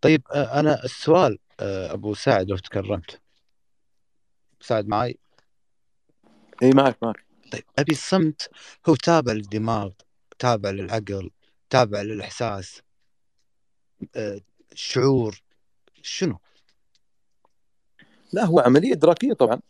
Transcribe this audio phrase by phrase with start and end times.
[0.00, 3.20] طيب آه، أنا السؤال آه، أبو سعد لو تكرمت.
[4.60, 5.18] سعد معي
[6.62, 7.24] إي معك معك.
[7.52, 8.50] طيب أبي الصمت
[8.88, 9.90] هو تابع للدماغ
[10.38, 11.30] تابع للعقل
[11.70, 12.82] تابع للإحساس
[14.16, 14.40] آه،
[14.72, 15.42] الشعور
[16.02, 16.38] شنو؟
[18.32, 19.60] لا هو عملية ادراكيه طبعا.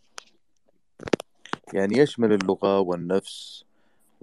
[1.73, 3.63] يعني يشمل اللغة والنفس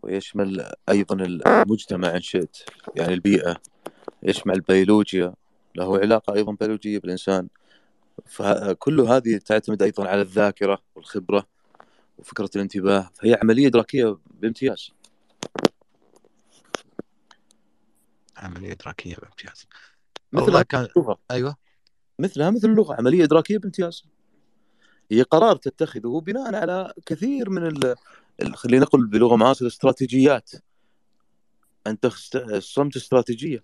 [0.03, 2.57] ويشمل أيضا المجتمع إن شئت
[2.97, 3.57] يعني البيئة.
[4.23, 5.35] يشمل البيولوجيا
[5.79, 7.49] له علاقة أيضا بيولوجية بالإنسان.
[8.27, 11.47] فكل هذه تعتمد أيضا على الذاكرة والخبرة
[12.19, 13.11] وفكرة الانتباه.
[13.15, 14.91] فهي عملية ادراكيه بامتياز.
[18.37, 19.67] عملية ادراكيه بامتياز.
[20.33, 21.19] مثل كان اللغة.
[21.31, 21.57] أيوه.
[22.19, 24.05] مثلها مثل اللغة عملية ادراكيه بامتياز.
[25.11, 27.95] هي قرار تتخذه بناء على كثير من ال...
[28.55, 30.51] خلينا نقول بلغة معاصره استراتيجيات
[31.87, 33.63] أنت الصمت استراتيجية.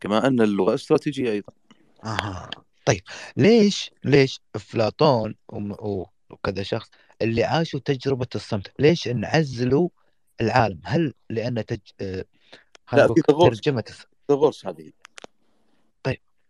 [0.00, 1.52] كما أن اللغة استراتيجية أيضا.
[2.04, 2.50] أها
[2.84, 3.00] طيب
[3.36, 4.40] ليش ليش
[5.48, 6.90] و- وكذا شخص
[7.22, 9.88] اللي عاشوا تجربة الصمت ليش انعزلوا
[10.40, 11.78] العالم؟ هل لأن تج...
[12.00, 12.24] آه،
[12.92, 13.22] لا في
[13.90, 14.92] الص- تغوص هذه.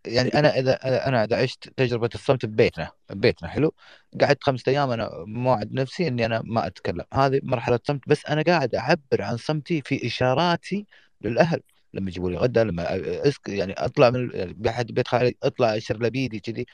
[0.07, 3.73] يعني أنا إذا أنا إذا عشت تجربة الصمت ببيتنا ببيتنا حلو؟
[4.21, 7.05] قعدت خمسة أيام أنا موعد نفسي إني أنا ما أتكلم.
[7.13, 10.85] هذه مرحلة صمت بس أنا قاعد أعبر عن صمتي في إشاراتي
[11.21, 11.61] للأهل.
[11.97, 12.85] لما يجيبوا لي غدا لما
[13.27, 16.65] أسك يعني أطلع من يعني بحد بيت خالي أطلع أشرب لبيدي كذي.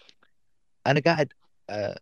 [0.88, 1.34] أنا قاعد
[1.70, 2.00] آه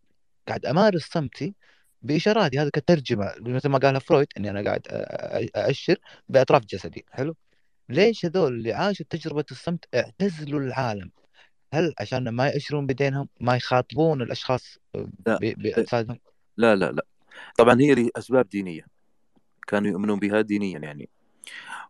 [0.47, 1.53] قاعد أمارس صمتي
[2.01, 2.59] بإشاراتي.
[2.59, 5.95] هذا كترجمه مثل ما قالها فرويد إني أنا قاعد آه، أأشر
[6.29, 7.05] بأطراف جسدي.
[7.11, 7.35] حلو.
[7.89, 11.11] ليش هذول اللي عاشوا تجربة الصمت اعتزلوا العالم؟
[11.73, 14.77] هل عشان ما يأشرون بدينهم ما يخاطبون الأشخاص
[15.27, 16.19] لا ب- بأجسادهم؟
[16.57, 17.05] لا لا لا.
[17.57, 18.85] طبعا هي لاسباب دينية.
[19.67, 21.09] كانوا يؤمنون بها دينيا يعني.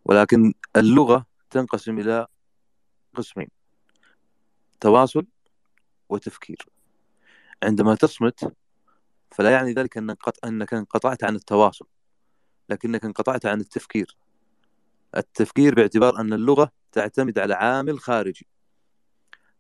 [0.06, 2.28] ولكن اللغة تنقسم إلى
[3.16, 3.48] قسمين
[4.80, 5.26] تواصل
[6.10, 6.66] وتفكير.
[7.64, 8.54] عندما تصمت
[9.32, 11.86] فلا يعني ذلك أن أنك انقطعت عن التواصل
[12.70, 14.18] لكنك انقطعت عن التفكير.
[15.18, 18.48] التفكير باعتبار أن اللغة تعتمد على عامل خارجي.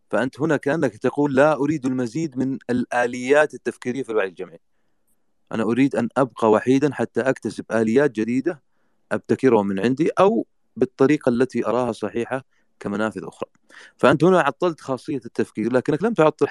[0.09, 4.59] فأنت هنا كأنك تقول لا أريد المزيد من الآليات التفكيرية في الوعي الجمعي.
[5.51, 8.63] أنا أريد أن أبقى وحيدا حتى أكتسب آليات جديدة
[9.11, 12.43] أبتكرها من عندي أو بالطريقة التي أراها صحيحة
[12.79, 13.49] كمنافذ أخرى
[13.97, 16.47] فأنت هنا عطلت خاصية التفكير لكنك لم تعطل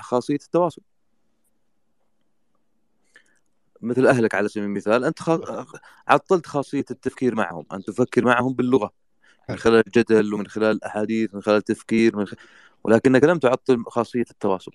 [0.00, 0.82] خاصية التواصل
[3.80, 5.18] مثل أهلك على سبيل المثال أنت.
[6.08, 8.92] عطلت خاصية التفكير معهم أن تفكر معهم باللغة
[9.50, 9.56] من.
[9.56, 12.34] خلال الجدل ومن خلال الأحاديث من خلال التفكير من خ...
[12.84, 14.72] ولكنك لم تعطل خاصية التواصل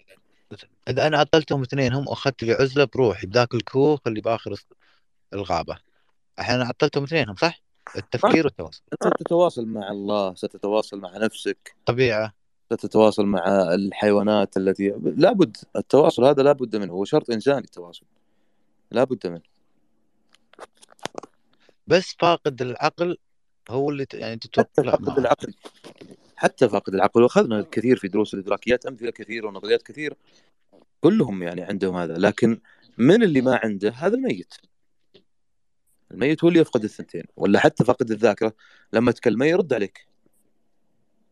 [0.88, 4.56] إذا أنا عطلتهم اثنينهم وأخذت لي عزلة بروحي بذاك الكوخ اللي بآخر
[5.34, 5.78] الغابة
[6.40, 8.82] أحيانا عطلتهم اثنينهم صح؟ التفكير والتواصل.
[8.94, 11.76] أنت ستتواصل مع الله ستتواصل مع نفسك.
[11.86, 12.34] طبيعة
[12.74, 18.06] ستتواصل مع الحيوانات التي لابد التواصل هذا لابد منه هو شرط إنساني التواصل.
[18.92, 19.42] لابد منه.
[21.88, 23.18] بس فاقد العقل
[23.70, 25.54] هو اللي ت- يعني حتى تتوقع فاقد العقل.
[26.36, 27.24] حتى فاقد العقل.
[27.24, 30.16] وأخذنا الكثير في دروس الإدراكيات أمثلة كثيرة ونظريات كثيرة.
[31.02, 32.18] كلهم يعني عندهم هذا.
[32.18, 32.60] لكن
[32.98, 34.54] من اللي ما عنده؟ هذا الميت.
[36.12, 38.54] الميت هو اللي يفقد الثنتين ولا حتى فاقد الذاكرة
[38.94, 40.08] لما تكلمه يرد عليك.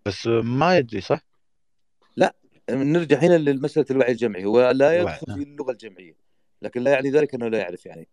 [0.06, 1.28] بس ما يدري صح؟
[2.70, 6.16] نرجع هنا لمسألة الوعي الجمعي هو لا يدخل في اللغة الجمعية
[6.62, 8.08] لكن لا يعني ذلك أنه لا يعرف يعني.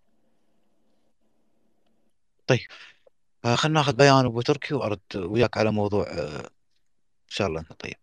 [3.45, 6.41] آه، خلنا ناخذ بيان أبو تركي وأرد وياك على موضوع آه،
[7.25, 7.95] إن شاء الله طيب.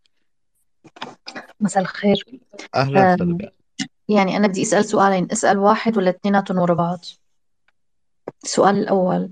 [1.59, 2.25] مساء الخير.
[2.75, 3.51] بيان
[4.09, 6.99] يعني أنا بدي أسأل سؤالين أسأل واحد ولا اثنيناتهم ورا بعض؟
[8.43, 9.31] السؤال الأول.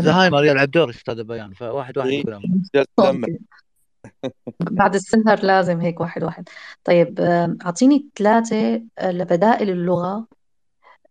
[0.00, 2.24] زهايمر يا العبدور أستاذ بيان فواحد واحد إيه.
[4.60, 6.48] بعد السهر لازم هيك واحد واحد.
[6.84, 7.20] طيب
[7.66, 10.26] أعطيني ثلاثة آه، لبدائل اللغة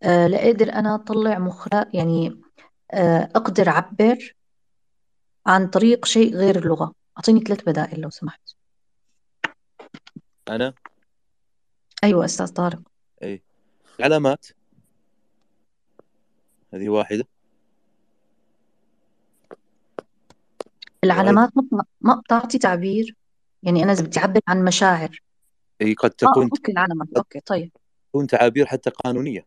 [0.03, 2.41] آه، لأقدر أنا أطلع مخرج يعني
[2.91, 4.35] آه، أقدر أعبر
[5.45, 6.93] عن طريق شيء غير اللغة.
[7.17, 8.41] أعطيني ثلاث بدائل لو سمحت.
[10.49, 10.73] أنا؟
[12.03, 12.81] أيوة أستاذ طارق.
[13.23, 13.41] اي
[13.99, 14.45] علامات
[16.73, 17.27] هذه واحدة.
[21.03, 23.15] العلامات ما ما بتعطي تعبير؟
[23.63, 25.21] يعني أنا إذا بدي أعبر عن مشاعر.
[25.81, 27.07] إي قد آه تكون okay العلامات.
[27.17, 27.71] okay طيب.
[28.09, 29.45] تكون تعابير حتى قانونية.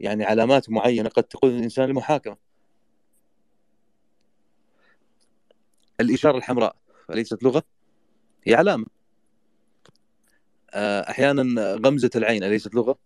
[0.00, 2.36] يعني علامات معينة قد تقود الإنسان لمحاكمه
[6.00, 6.76] الإشارة الحمراء
[7.10, 7.62] أليست لغة؟
[8.46, 8.86] هي علامة.
[10.74, 12.98] آه، أحيانا غمزة العين أليست لغة؟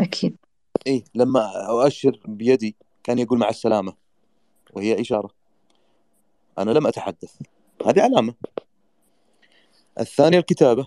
[0.00, 0.36] أكيد.
[0.86, 3.94] اي لما أؤشر بيدي كان يقول مع السلامة
[4.72, 5.30] وهي إشارة.
[6.58, 7.42] أنا لم أتحدث.
[7.86, 8.34] هذه علامة.
[10.00, 10.86] الثانية الكتابة.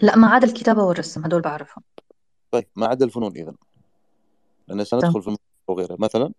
[0.00, 1.84] لا ما عدا الكتابة والرسم هدول بعرفهم.
[2.50, 3.54] طيب ما عدا الفنون لأن
[4.68, 4.84] تمام.
[4.84, 5.36] سندخل في
[5.68, 6.32] وغيرها مثلا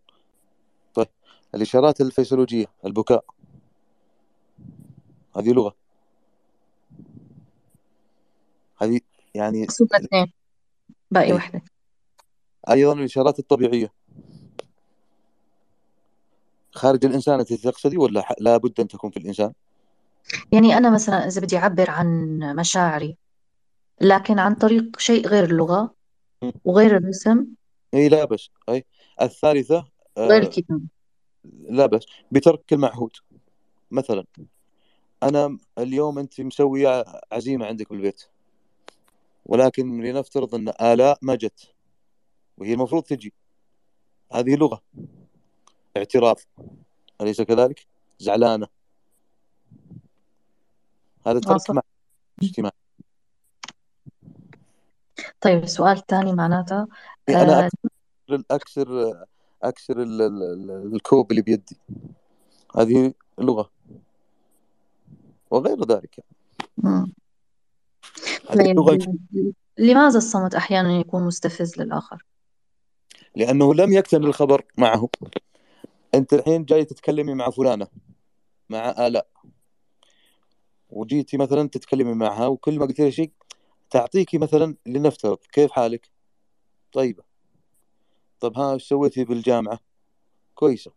[0.94, 1.07] طيب
[1.56, 3.25] الإشارات الفيسيولوجية البكاء.
[5.38, 5.75] هذه لغة.
[8.77, 9.01] هذه
[9.36, 10.33] يعني اثنين.
[11.12, 11.62] باقي أي
[12.68, 13.92] وحدة أيضا الإشارات الطبيعية.
[16.72, 19.54] خارج الإنسان أنت تقصدي ولا لا بد أن تكون في الإنسان؟
[20.52, 23.18] يعني أنا مثلا إذا بدي أعبر عن مشاعري
[24.02, 25.94] لكن عن طريق شيء غير اللغة
[26.42, 26.52] م.
[26.66, 27.46] وغير الرسم.
[27.94, 28.50] أي لا بس.
[28.69, 28.86] أي
[29.22, 29.86] الثالثة
[30.18, 30.81] وغير آه الكتابة.
[31.69, 32.06] لا بس.
[32.31, 33.12] بترك المعهود.
[33.92, 34.25] مثلا
[35.24, 38.24] أنا اليوم أنت مسوية عزيمة عندك بالبيت
[39.46, 41.74] ولكن لنفترض أن آلاء ما جت.
[42.62, 43.34] وهي المفروض تجي.
[44.34, 44.81] هذه لغة.
[45.98, 46.40] اعتراض
[47.22, 47.88] أليس كذلك؟
[48.19, 48.68] زعلانة.
[51.28, 51.81] هذا آه ترك مع
[52.44, 52.72] اجتماع.
[55.42, 56.88] طيب السؤال الثاني معناتها
[57.30, 59.13] إيه أنا آه أكسر أكسر
[59.63, 61.78] أكسر ال- ال- ال- الكوب اللي بيدي.
[62.78, 63.72] هذه لغة.
[65.52, 66.18] وغير ذلك.
[66.84, 67.13] يعني.
[68.74, 72.25] لغة طيب لماذا الصمت أحيانا يكون مستفز للآخر؟
[73.36, 75.10] لأنه لم يكتمل الخبر معه.
[76.16, 77.88] أنت الحين جاي تتكلمي مع فلانة
[78.69, 79.28] مع آلاء.
[80.89, 83.31] وجيتي مثلا تتكلمي معها وكل ما قلت لها شيء
[83.89, 86.12] تعطيكي مثلا لنفترض كيف حالك؟
[86.94, 87.24] طيبة.
[88.39, 89.80] طب ها إيش سويتي بالجامعة؟
[90.56, 90.92] كويسة.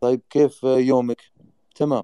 [0.00, 1.22] طيب كيف يومك؟
[1.74, 2.02] تمام.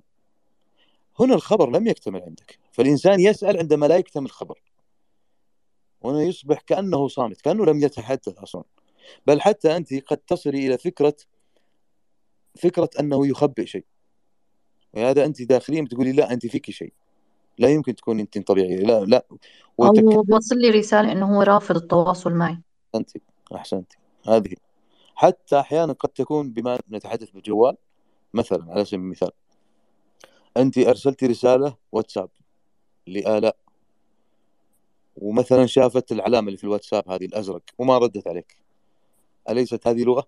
[1.21, 2.59] هنا الخبر لم يكتمل عندك.
[2.73, 4.63] فالإنسان يسأل عندما لا يكتمل الخبر
[6.05, 8.65] هنا يصبح كأنه صامت كأنه لم يتحدث أصلا.
[9.27, 11.17] بل حتى أنت قد تصلي إلى فكرة
[12.59, 13.85] فكرة أنه يخبئ شيء.
[14.95, 16.93] وهذا أنت داخليا بتقولي لا أنت فيك شيء.
[17.59, 19.27] لا يمكن تكون أنت طبيعية لا لا.
[19.79, 20.03] وتك...
[20.03, 22.59] أو بوصل لي رسالة إنه هو رافض التواصل معي.
[22.95, 23.11] أنت
[23.55, 23.93] أحسنت.
[24.29, 24.55] هذه.
[25.15, 27.77] حتى أحيانا قد تكون بما نتحدث بالجوال
[28.35, 29.31] مثلا على سبيل المثال
[30.57, 32.29] أنت أرسلتي رسالة واتساب
[33.07, 33.57] لآلاء
[35.17, 38.57] ومثلا شافت العلامة اللي في الواتساب هذه الأزرق وما ردت عليك.
[39.49, 40.27] أليست هذه لغة؟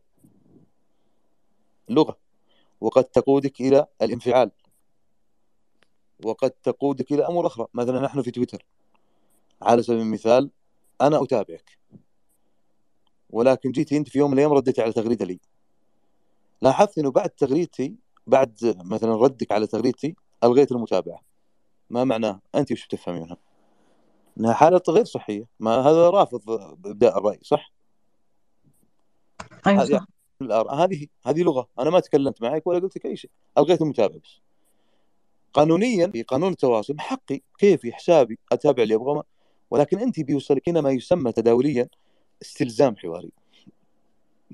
[1.89, 2.19] لغة.
[2.81, 4.51] وقد تقودك إلى الانفعال.
[6.25, 7.67] وقد تقودك إلى أمور أخرى.
[7.75, 8.67] مثلا نحن في تويتر.
[9.63, 10.51] على سبيل المثال
[11.01, 11.79] أنا أتابعك.
[13.31, 15.41] ولكن جيتي أنت في يوم من الأيام رديتي على تغريدة لي.
[16.63, 17.95] لاحظت أنه بعد تغريدتي
[18.27, 21.21] بعد مثلا ردك على تغريدتي ألغيت المتابعة.
[21.91, 23.37] ما معناه؟ أنت وش بتفهمي منها
[24.39, 25.45] إنها حالة غير صحية.
[25.61, 26.51] ما هذا رافض
[26.87, 27.73] إبداء الرأي صح؟
[30.43, 30.75] الآراء.
[30.75, 31.69] هذه هذه لغة.
[31.79, 33.31] أنا ما تكلمت معك ولا قلت لك أي شيء.
[33.59, 34.41] ألغيت المتابعة بس.
[35.53, 39.23] قانونيا في قانون التواصل حقي كيفي حسابي أتابع اللي أبغى
[39.71, 41.89] ولكن أنت بيوصلك هنا ما يسمى تداوليا
[42.43, 43.33] استلزام حواري.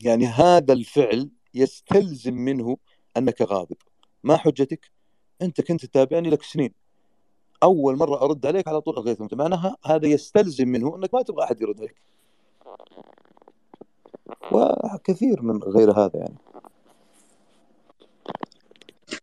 [0.05, 2.77] يعني هذا الفعل يستلزم منه
[3.17, 3.77] أنك غاضب.
[4.25, 4.91] ما حجتك؟
[5.43, 6.84] أنت كنت تتابعني لك سنين.
[7.65, 11.61] أول مرة أرد عليك على طول الغيت معناها؟ هذا يستلزم منه إنك ما تبغى أحد
[11.61, 11.97] يرد عليك.
[14.53, 16.35] وكثير من غير هذا يعني.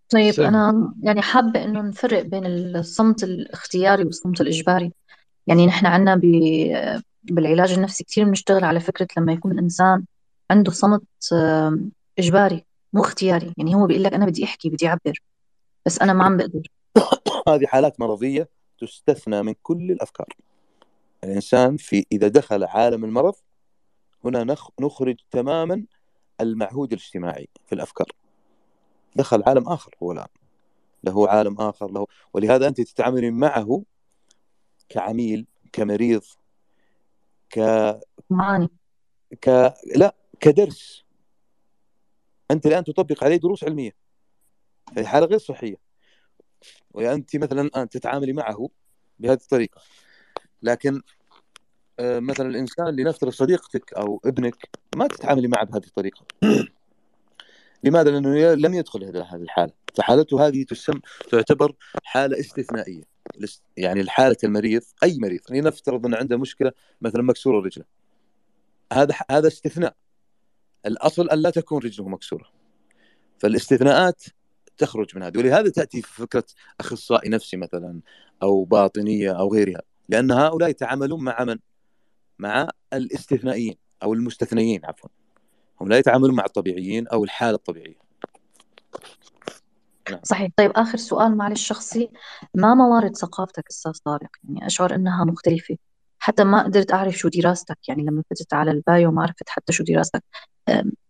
[0.09, 0.43] طيب سم.
[0.43, 4.91] أنا يعني حابة إنه نفرق بين الصمت الاختياري والصمت الإجباري.
[5.47, 6.21] يعني نحن عنا ب...
[7.23, 10.05] بالعلاج النفسي كثير بنشتغل على فكرة لما يكون الإنسان
[10.51, 11.03] عنده صمت
[12.19, 13.53] إجباري مو اختياري.
[13.57, 15.21] يعني هو بيقول لك أنا بدي أحكي بدي أعبر
[15.85, 16.67] بس أنا ما عم بقدر.
[17.47, 20.27] هذه حالات مرضية تستثنى من كل الأفكار.
[21.23, 23.35] الإنسان في إذا دخل عالم المرض
[24.25, 25.85] هنا نخ نخرج تماما
[26.41, 28.07] المعهود الاجتماعي في الأفكار.
[29.15, 30.27] دخل عالم آخر هو الآن.
[31.03, 33.83] له عالم آخر له ولهذا أنت تتعاملين معه
[34.89, 36.23] كعميل كمريض
[37.49, 37.59] ك
[38.29, 38.69] معاني.
[39.41, 41.03] ك لا كدرس.
[42.51, 43.95] أنت الآن تطبق عليه دروس علمية.
[44.97, 45.90] هذه حالة غير صحية.
[46.91, 48.69] وانت مثلا الان تتعاملي معه
[49.19, 49.81] بهذه الطريقة.
[50.61, 51.01] لكن
[51.99, 54.55] آه، مثلا الإنسان لنفترض صديقتك أو ابنك
[54.95, 56.25] ما تتعاملي معه بهذه الطريقة.
[57.83, 59.73] لماذا؟ لأنه لم يدخل هذه الحالة.
[59.95, 60.99] فحالته هذه تسم
[61.31, 63.03] تعتبر حالة استثنائية.
[63.77, 67.85] يعني الحالة المريض أي مريض لنفترض أن عنده مشكلة مثلا مكسورة رجله.
[68.93, 69.95] هذا هذا استثناء.
[70.85, 72.45] الأصل أن لا تكون رجله مكسورة.
[73.39, 74.23] فالاستثناءات
[74.77, 75.37] تخرج من هذه.
[75.37, 76.43] ولهذا تأتي في فكرة
[76.79, 77.99] أخصائي نفسي مثلا
[78.43, 79.81] أو باطنية أو غيرها.
[80.09, 81.57] لأن هؤلاء يتعاملون مع من؟
[82.39, 85.09] مع الاستثنائيين أو المستثنيين عفوا.
[85.81, 88.01] هم لا يتعاملون مع الطبيعيين أو الحالة الطبيعية.
[90.11, 90.19] نعم.
[90.23, 90.51] صحيح.
[90.55, 92.09] طيب آخر سؤال معلش شخصي.
[92.55, 95.77] ما موارد ثقافتك أستاذ طارق يعني أشعر أنها مختلفة.
[96.23, 97.77] حتى ما قدرت أعرف شو دراستك.
[97.87, 100.23] يعني لما فتت على البايو ما عرفت حتى شو دراستك.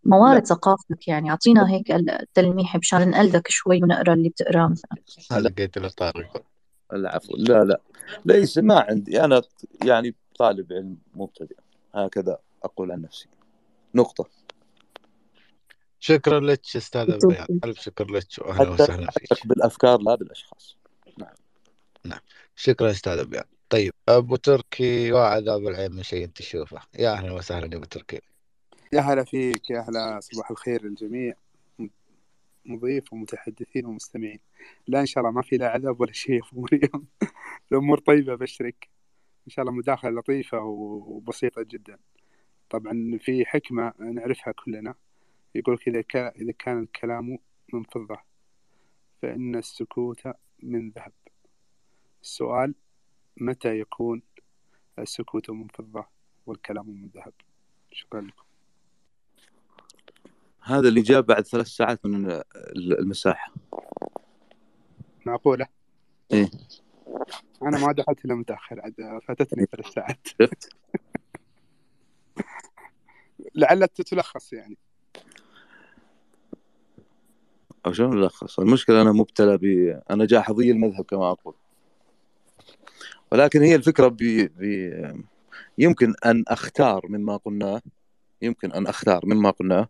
[0.04, 1.30] موارد ثقافتك يعني.
[1.30, 5.38] أعطينا هيك التلميح مشان نقلدك شوي ونقرأ اللي بتقراه مثلا.
[5.40, 6.44] لقيت له طارق
[6.92, 7.36] العفو.
[7.36, 7.80] لا لا.
[8.24, 9.24] ليس ما عندي.
[9.24, 9.42] أنا
[9.84, 11.56] يعني طالب علم مبتدئ.
[11.94, 13.28] هكذا أقول عن نفسي.
[13.94, 14.28] نقطة.
[16.00, 18.26] شكرا لك أستاذ بيان ألف شكر لك.
[18.38, 19.46] واهلا وسهلا فيك.
[19.46, 20.76] بالأفكار لا بالأشخاص.
[22.56, 26.82] شكرا أستاذ بيان طيب أبو تركي وعذاب العين من شيء أنت تشوفه.
[26.98, 28.20] يا أهلا وسهلا يا أبو تركي.
[28.92, 31.34] يا هلا فيك يا هلا صباح الخير للجميع.
[32.66, 34.40] مضيف ومتحدثين ومستمعين.
[34.86, 37.06] لا إن شاء الله ما في لا عذاب ولا شيء يا مريم
[37.72, 38.88] الأمور طيبة بشرك.
[39.46, 41.98] إن شاء الله مداخلة لطيفة وبسيطة جدا.
[42.70, 44.94] طبعا في حكمة نعرفها كلنا.
[45.54, 47.38] يقول إذا كان إذا كان الكلام
[47.72, 48.18] من فضة
[49.22, 50.20] فإن السكوت
[50.62, 51.12] من ذهب.
[52.22, 52.74] السؤال
[53.36, 54.22] متى يكون
[54.98, 56.06] السكوت من فضة
[56.46, 57.32] والكلام من ذهب؟
[57.90, 58.44] شكرا لكم.
[60.60, 62.42] هذا اللي جاء بعد ثلاث ساعات من
[62.76, 63.52] المساحة.
[65.26, 65.66] معقولة
[66.32, 66.50] إيه.
[67.62, 70.28] أنا ما دخلت إلا متأخر عاد فاتتني ثلاث ساعات.
[73.54, 74.78] لعل تلخص يعني.
[77.86, 79.64] أو شلون نلخص المشكلة أنا مبتلى ب
[80.10, 81.54] أنا جاحظي المذهب كما أقول.
[83.32, 84.16] ولكن هي الفكرة ب...
[84.58, 85.24] ب...
[85.78, 87.82] يمكن أن أختار مما قلناه
[88.42, 89.88] يمكن أن أختار مما قلناه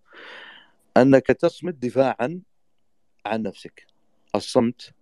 [0.97, 2.41] أنك تصمت دفاعا
[3.27, 3.87] عن نفسك.
[4.35, 4.95] الصمت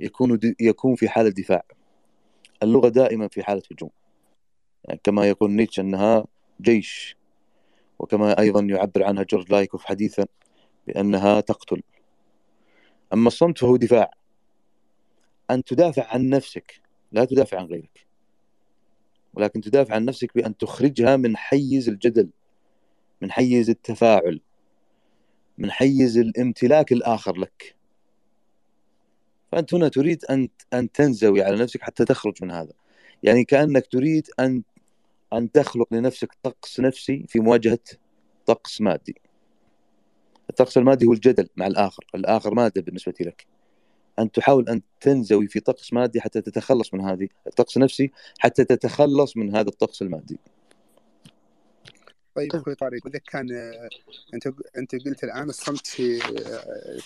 [0.00, 0.40] يكون.
[0.60, 1.62] يكون في حالة دفاع.
[2.62, 3.90] اللغة دائما في حالة هجوم.
[4.84, 6.24] يعني كما يقول نيتشه أنها
[6.60, 7.16] جيش
[7.98, 10.26] وكما أيضا يعبر عنها جورج لايكوف حديثا
[10.86, 11.82] بأنها تقتل.
[13.12, 14.10] أما الصمت فهو دفاع.
[15.50, 18.06] أن تدافع عن نفسك لا تدافع عن غيرك.
[19.34, 22.30] ولكن تدافع عن نفسك بأن تخرجها من حيز الجدل
[23.20, 24.40] من حيز التفاعل
[25.58, 27.76] من حيز الامتلاك الآخر لك.
[29.52, 32.72] فأنت هنا تريد أن أن تنزوي على نفسك حتى تخرج من هذا.
[33.22, 34.62] يعني كأنك تريد أن
[35.32, 37.78] أن تخلق لنفسك طقس نفسي في مواجهة
[38.46, 39.20] طقس مادي.
[40.50, 42.04] الطقس المادي هو الجدل مع الآخر.
[42.14, 43.46] الآخر مادة بالنسبة لك.
[44.20, 49.36] أن تحاول أن تنزوي في طقس مادي حتى تتخلص من هذه الطقس نفسي حتى تتخلص
[49.36, 50.38] من هذا الطقس المادي.
[52.34, 53.46] طيب أخوي طارق اذا كان
[54.34, 54.46] أنت
[54.78, 56.18] أنت قلت الآن الصمت في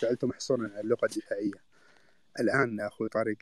[0.03, 1.75] جعلته محصورا على اللغة الدفاعية.
[2.41, 3.37] الآن أخوي طارق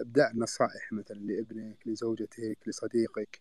[0.00, 3.40] ابداء نصائح مثلا لابنك لزوجتك لصديقك.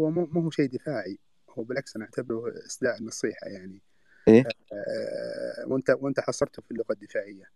[0.00, 1.18] هو مو هو شيء دفاعي
[1.50, 3.80] هو بالعكس أنا أعتبره اسداء النصيحة يعني.
[4.28, 7.50] إيه؟ آه وانت وانت حصرته في اللغة الدفاعية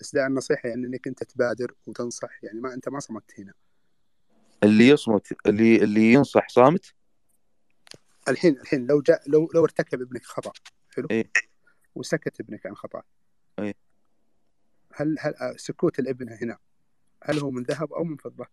[0.00, 3.52] اسداء النصيحة يعني إنك أنت تبادر وتنصح يعني ما أنت ما صمت هنا
[4.62, 6.94] اللي يصمت اللي اللي ينصح صامت
[8.28, 10.52] الحين الحين لو جاء لو لو ارتكب ابنك خطأ
[10.96, 11.30] حلو إيه؟
[11.94, 13.02] وسكت ابنك عن خطأ
[13.58, 13.74] إيه؟
[14.92, 16.58] هل هل آه، سكوت الابن هنا
[17.22, 18.46] هل هو من ذهب أو من فضة؟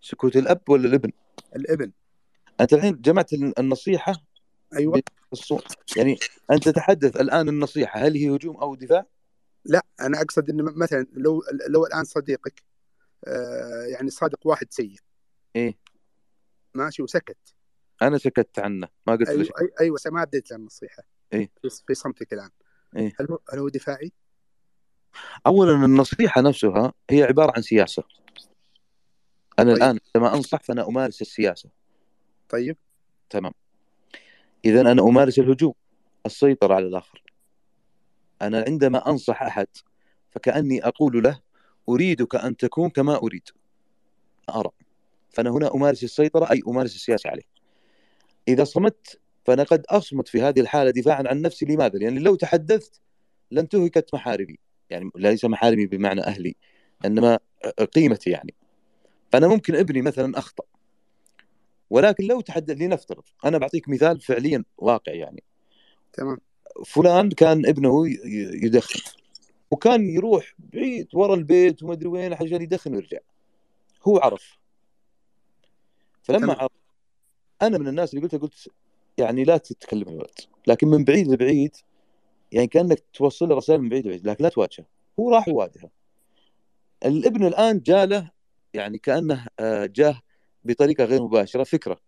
[0.00, 1.12] سكوت الأب ولا الابن؟
[1.56, 1.92] الابن
[2.60, 4.14] أنت الحين جمعت النصيحة
[4.76, 6.18] أيوه بالصوت يعني
[6.50, 9.06] أنت تتحدث الآن النصيحة هل هي هجوم أو دفاع؟
[9.64, 12.62] لا أنا أقصد إن مثلا لو لو الآن صديقك
[13.24, 14.98] آه يعني صادق واحد سيء
[15.56, 15.78] إيه
[16.74, 17.36] ماشي وسكت
[18.02, 19.54] أنا سكت عنه ما قلت أيوه له شيء.
[19.56, 21.02] أي- أيوه ما اديت له النصيحة
[21.32, 21.50] إيه.
[21.86, 22.50] في صمتك الآن
[22.96, 23.12] إيه.
[23.20, 24.12] هل هو هل هو دفاعي؟
[25.46, 28.02] اولا النصيحة نفسها هي عبارة عن سياسة
[29.58, 29.76] أنا طيب.
[29.82, 31.70] الآن عندما أنصح فأنا أمارس السياسة
[32.48, 32.76] طيب
[33.30, 33.52] تمام
[34.64, 35.74] اذا أنا أمارس الهجوم
[36.26, 37.22] السيطرة على الآخر.
[38.42, 39.66] أنا عندما أنصح أحد
[40.30, 41.40] فكأني أقول له
[41.88, 43.48] أريدك أن تكون كما أريد.
[44.50, 44.70] أرى.
[45.30, 47.42] فأنا هنا أمارس السيطرة أي أمارس السياسة عليه.
[48.48, 51.66] إذا صمت فأنا قد أصمت في هذه الحالة دفاعا عن نفسي.
[51.66, 53.00] لماذا؟ لأن لو تحدثت
[53.50, 54.58] لانتهكت محارمي
[54.90, 56.56] يعني ليس محارمي بمعنى أهلي
[57.04, 57.38] إنما
[57.94, 58.54] قيمتي يعني.
[59.32, 60.64] فأنا ممكن ابني مثلا أخطأ.
[61.94, 65.42] ولكن لو تحدث لنفترض أنا بعطيك مثال فعليا واقع يعني.
[66.12, 66.38] تمام.
[66.86, 68.08] فلان كان ابنه
[68.64, 69.00] يدخن.
[69.70, 73.18] وكان يروح بعيد ورا البيت وما أدري وين عشان يدخن ويرجع.
[74.02, 74.58] هو عرف.
[76.22, 76.56] فلما تمام.
[76.60, 76.72] عرف
[77.62, 78.68] أنا من الناس اللي قلت قلت
[79.18, 80.40] يعني لا تتكلم الولد.
[80.66, 81.76] لكن من بعيد لبعيد
[82.52, 84.86] يعني كأنك توصل له رسائل من بعيد لبعيد لكن لا تواجهه.
[85.20, 85.90] هو راح يواجهه.
[87.04, 88.30] الابن الآن جاله
[88.74, 90.23] يعني كأنه آه، جاه
[90.64, 92.00] بطريقة غير مباشرة فكرة.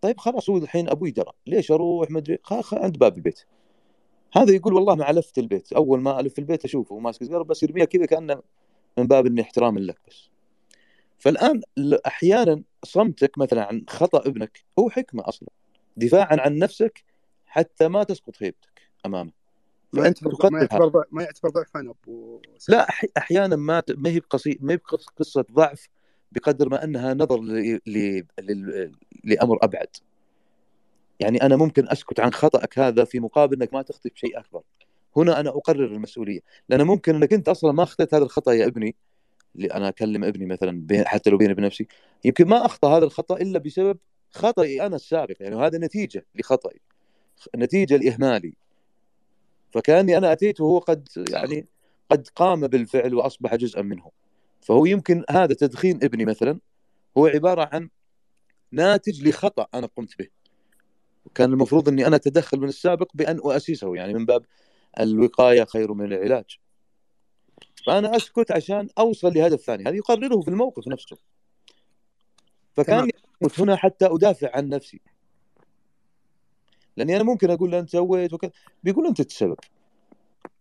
[0.00, 2.38] طيب خلاص هو الحين أبوي درى ليش أروح؟ ما أدري.
[2.72, 3.40] عند باب البيت.
[4.36, 5.72] هذا يقول والله ما ألفت البيت.
[5.72, 6.98] أول ما ألف البيت أشوفه.
[6.98, 8.42] ماسك سيجاره بس يرميها كذا كأنه
[8.98, 10.28] من باب اني احتراما لك بس.
[11.18, 11.60] فالآن
[12.06, 15.48] أحيانا صمتك مثلا عن خطأ ابنك هو حكمة أصلا.
[15.96, 17.04] دفاعا عن نفسك
[17.46, 19.32] حتى ما تسقط هيبتك أمامه.
[19.92, 20.60] ما يعتبر ما.
[20.60, 22.76] يعتبر ما يعتبر ضعفا أبو سعد.
[22.76, 25.88] لا أحيانا ما ما هي بقصي ما هي بقص- قصة ضعف
[26.36, 27.80] بقدر ما أنها نظر ل...
[27.86, 28.22] ل...
[28.40, 28.92] ل...
[29.24, 29.88] لأمر أبعد.
[31.20, 34.62] يعني أنا ممكن أسكت عن خطأك هذا في مقابل إنك ما تخطئ بشيء أكبر.
[35.16, 36.40] هنا أنا أقرر المسؤولية.
[36.68, 38.94] لأن ممكن إنك أنت أصلا ما أخطيت هذا الخطأ يا ابني
[39.56, 41.86] اللي أنا أكلم ابني مثلا حتى لو بيني بنفسي
[42.24, 43.98] يمكن ما أخطأ هذا الخطأ إلا بسبب
[44.30, 45.36] خطئي أنا السابق.
[45.40, 46.80] يعني وهذا نتيجة لخطئي
[47.56, 48.54] نتيجة لإهمالي.
[49.72, 51.66] فكأني أنا أتيت وهو قد يعني
[52.10, 54.10] قد قام بالفعل وأصبح جزءا منه.
[54.66, 56.60] فهو يمكن هذا تدخين ابني مثلا
[57.18, 57.88] هو عبارة عن
[58.72, 60.28] ناتج لخطأ أنا قمت به.
[61.24, 64.44] وكان المفروض إني أنا أتدخل من السابق بأن اسسه يعني من باب
[65.00, 66.58] الوقاية خير من العلاج.
[67.86, 71.16] فأنا أسكت عشان أوصل لهدف ثاني هذا يقرره في الموقف نفسه.
[72.78, 75.00] اسكت هنا حتى أدافع عن نفسي.
[76.96, 78.50] لأني أنا ممكن أقول له أنت سويت وكذا.
[78.84, 79.56] بيقول أنت السبب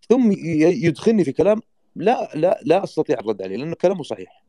[0.10, 1.62] ثم يدخلني في كلام
[1.96, 4.44] لا لا لا أستطيع الرد عليه لأنه كلامه صحيح.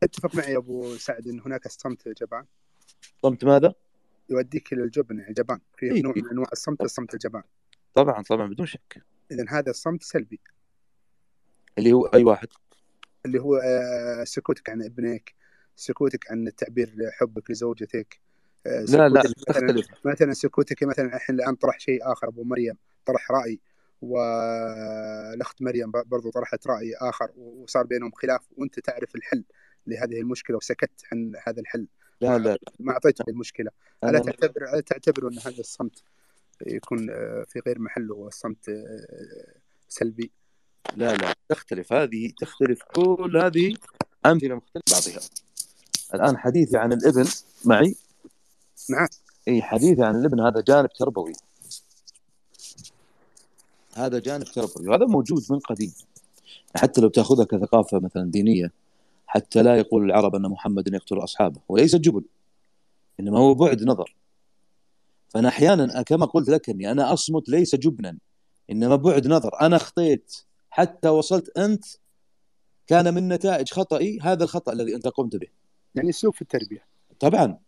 [0.00, 2.44] تتفق معي يا أبو سعد إن هناك الصمت جبان.
[3.22, 3.74] صمت ماذا؟
[4.30, 5.60] يوديك إلى الجبن يعني جبان.
[5.76, 6.02] في إيه.
[6.02, 7.42] نوع من أنواع الصمت الصمت الجبان.
[7.94, 9.02] طبعا طبعا بدون شك.
[9.30, 10.40] اذا هذا الصمت سلبي.
[11.78, 12.48] اللي هو أي واحد؟
[13.26, 15.34] اللي هو آه، سكوتك عن ابنك
[15.76, 18.20] سكوتك عن التعبير حبك لزوجتك.
[18.66, 19.86] آه، لا لا مثلا تختلف.
[20.04, 23.60] مثلا سكوتك مثلا الحين الآن طرح شيء آخر أبو مريم طرح رأي.
[24.02, 29.44] والأخت مريم برضو طرحت رأي آخر وصار بينهم خلاف وأنت تعرف الحل
[29.86, 31.86] لهذه المشكلة وسكت عن هذا الحل.
[32.20, 32.58] لا لا.
[32.80, 33.70] ما اعطيته المشكلة.
[34.04, 36.02] الا تعتبر الا تعتبر أن هذا الصمت
[36.66, 39.54] يكون آه، في غير محله والصمت آه،
[39.88, 40.30] سلبي؟
[40.96, 41.34] لا لا.
[41.48, 41.92] تختلف.
[41.92, 43.74] هذه تختلف كل هذه
[44.26, 45.28] أمثلة مختلفة بعضها.
[46.14, 47.26] الآن حديثي عن الإبن
[47.64, 47.96] معي؟
[48.90, 49.10] معك
[49.48, 51.32] إي حديثي عن الإبن هذا جانب تربوي.
[53.96, 55.92] هذا جانب تربوي وهذا موجود من قديم.
[56.76, 58.72] حتى لو تأخذها كثقافة مثلا دينية
[59.26, 61.60] حتى لا يقول العرب أن محمد يقتل أصحابه.
[61.68, 62.24] وليس جبن
[63.20, 64.16] إنما هو بعد نظر.
[65.28, 68.18] فأنا أحيانا كما قلت لك أني أنا أصمت ليس جبنا
[68.70, 69.60] إنما بعد نظر.
[69.60, 70.36] أنا اخطيت
[70.70, 71.84] حتى وصلت أنت
[72.86, 75.46] كان من نتائج خطئي هذا الخطأ الذي أنت قمت به.
[75.94, 76.86] يعني اسلوب في التربية.
[77.20, 77.58] طبعا.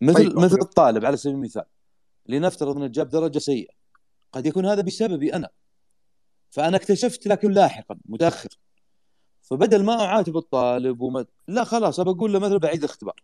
[0.00, 0.58] مثل طيب، مثل.
[0.60, 1.64] الطالب على سبيل المثال.
[2.26, 3.77] لنفترض انه جاب درجة سيئة.
[4.32, 5.48] قد يكون هذا بسببي أنا.
[6.50, 8.58] فأنا اكتشفت لكن لاحقا متأخر.
[9.42, 13.22] فبدل ما أعاتب الطالب وما لا خلاص أبى أقول له مثلا بعيد الاختبار.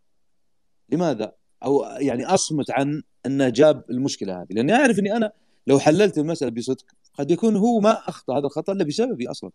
[0.88, 1.32] لماذا؟
[1.64, 4.46] أو يعني أصمت عن انه جاب المشكلة هذه.
[4.50, 5.32] لأني أعرف أني أنا
[5.66, 9.50] لو حللت المسألة بصدق قد يكون هو ما أخطأ هذا الخطأ إلا بسببي أصلا.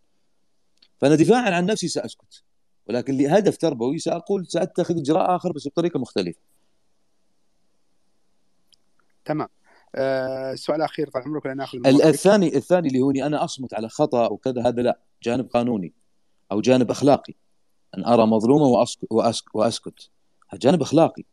[0.98, 2.42] فأنا دفاعا عن نفسي سأسكت.
[2.86, 6.40] ولكن لهدف تربوي سأقول سأتخذ إجراء آخر بس بطريقة مختلفة.
[9.24, 9.48] تمام.
[9.94, 14.66] السؤال الأخير طال عمرك ولا ناخذ؟ الثاني الثاني اللي هو أنا أصمت على خطأ وكذا
[14.66, 15.92] هذا لا جانب قانوني
[16.52, 17.34] أو جانب أخلاقي.
[17.98, 20.10] أن أرى مظلومه وأسك وأسك وأسكت.
[20.48, 21.24] هذا جانب أخلاقي.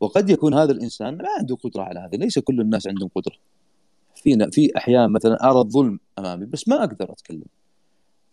[0.00, 3.36] وقد يكون هذا الإنسان ما عنده قدرة على هذا ليس كل الناس عندهم قدرة.
[4.14, 7.44] في في أحيان مثلا أرى الظلم أمامي بس ما أقدر أتكلم.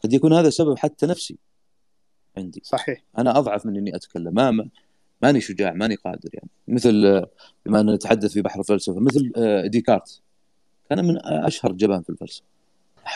[0.03, 1.37] قد يكون هذا سبب حتى نفسي
[2.37, 2.61] عندي.
[2.63, 3.03] صحيح.
[3.17, 4.33] أنا أضعف من إني أتكلم.
[4.33, 4.69] ما-
[5.23, 6.49] ماني شجاع ماني قادر يعني.
[6.67, 7.29] مثل آه،
[7.65, 10.21] بما ان نتحدث في بحر الفلسفة مثل آه، ديكارت.
[10.89, 12.45] كان من أشهر الجبان في الفلسفة.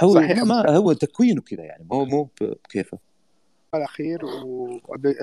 [0.03, 0.43] هو صحيح.
[0.43, 2.97] ما هو تكوينه كذا يعني مو مو بكيفه.
[3.75, 5.15] الأخير وأبي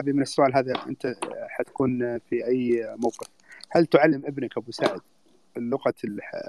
[0.00, 1.14] أبي من السؤال هذا أنت
[1.48, 3.26] حتكون في أي موقف؟
[3.70, 5.00] هل تعلم ابنك أبو سعد
[5.56, 5.94] لغة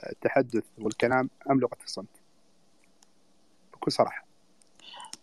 [0.10, 2.16] التحدث والكلام أم لغة الصمت؟
[3.74, 4.33] بكل صراحة.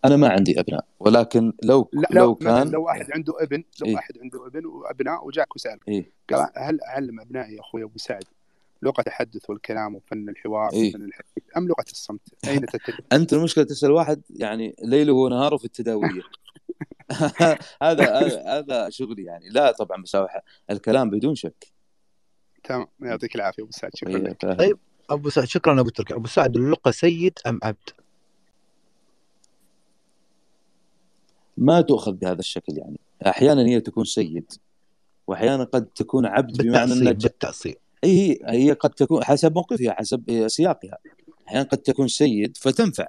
[0.05, 3.87] أنا ما عندي أبناء ولكن لو لا لو لو كان لو واحد عنده ابن لو
[3.87, 3.95] إيه.
[3.95, 6.13] واحد عنده ابن وأبناء وجاك وسالك إيه.
[6.33, 8.25] قال هل أعلم أبنائي يا أخوي أبو سعد
[8.83, 10.89] لغة التحدث والكلام وفن الحوار إيه.
[10.91, 15.65] وفن الحديث أم لغة الصمت؟ أين تتجه؟ أنت المشكلة تسأل واحد يعني ليله ونهاره في
[15.65, 16.23] التداوية
[17.83, 20.29] هذا هذا- شغلي يعني لا طبعا بساوي
[20.71, 21.67] الكلام بدون شك
[22.65, 24.59] تمام يعطيك العافية أبو سعد شكرا إيه، لك.
[24.59, 24.79] طيب.
[25.11, 27.91] أبو سعد شكرا أبو تركي أبو سعد اللقى سيد أم عبد؟
[31.61, 33.01] ما تؤخذ بهذا الشكل يعني.
[33.27, 34.53] أحيانا هي تكون سيد
[35.27, 40.47] وأحيانا قد تكون عبد بمعنى إنها بالتأصيل إي هي هي قد تكون حسب موقفها حسب
[40.47, 40.99] سياقها.
[41.49, 43.07] أحيانا قد تكون سيد فتنفع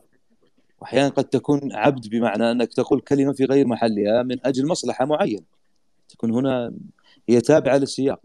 [0.82, 5.44] وأحيانا قد تكون عبد بمعنى إنك تقول كلمة في غير محلها من أجل مصلحة معينة.
[6.10, 6.74] تكون هنا
[7.30, 8.22] هي تابعة للسياق.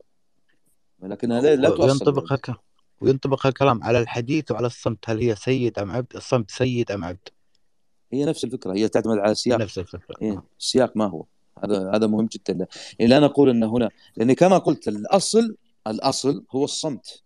[1.01, 2.55] ولكنها لا, لا تؤصل ينطبق هكا
[3.01, 7.29] وينطبق هالكلام على الحديث وعلى الصمت هل هي سيد أم عبد؟ الصمت سيد أم عبد؟
[8.13, 10.17] هي نفس الفكرة هي تعتمد على السياق نفس الفكرة.
[10.23, 11.25] إيه السياق ما هو.
[11.65, 12.67] هذا هذا مهم جدا.
[13.01, 17.23] لا نقول أن هنا لأن كما قلت الأصل الأصل هو الصمت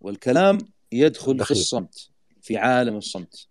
[0.00, 0.58] والكلام
[0.92, 1.50] يدخل في دقيق.
[1.50, 2.08] الصمت
[2.42, 3.46] في عالم الصمت.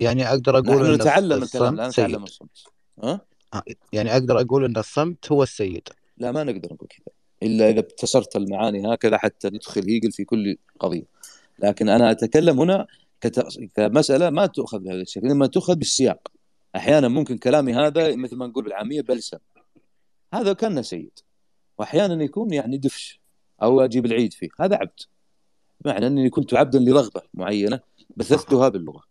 [0.00, 2.22] يعني أقدر أقول نحن نتعلم الكلام لا نتعلم سيد.
[2.22, 2.58] الصمت.
[3.02, 3.20] ها؟
[3.54, 5.88] آه، يعني أقدر أقول أن الصمت هو السيد.
[6.18, 7.14] لا ما نقدر نقول كذا.
[7.42, 11.04] إلا إذا ابتسرت المعاني هكذا حتى ندخل هيجل في كل قضية.
[11.58, 12.86] لكن أنا أتكلم هنا
[13.74, 16.28] كمسألة ما تؤخذ بهذا الشكل إنما تؤخذ بالسياق.
[16.76, 19.38] أحيانا ممكن كلامي هذا مثل ما نقول بالعامية بلسم.
[20.34, 21.18] هذا كان سيد.
[21.78, 23.20] وأحيانا يكون يعني دفش
[23.62, 24.48] أو أجيب العيد فيه.
[24.60, 25.00] هذا عبد.
[25.80, 27.80] بمعنى أنني كنت عبدا لرغبة معينة
[28.16, 29.04] بثثتها باللغة.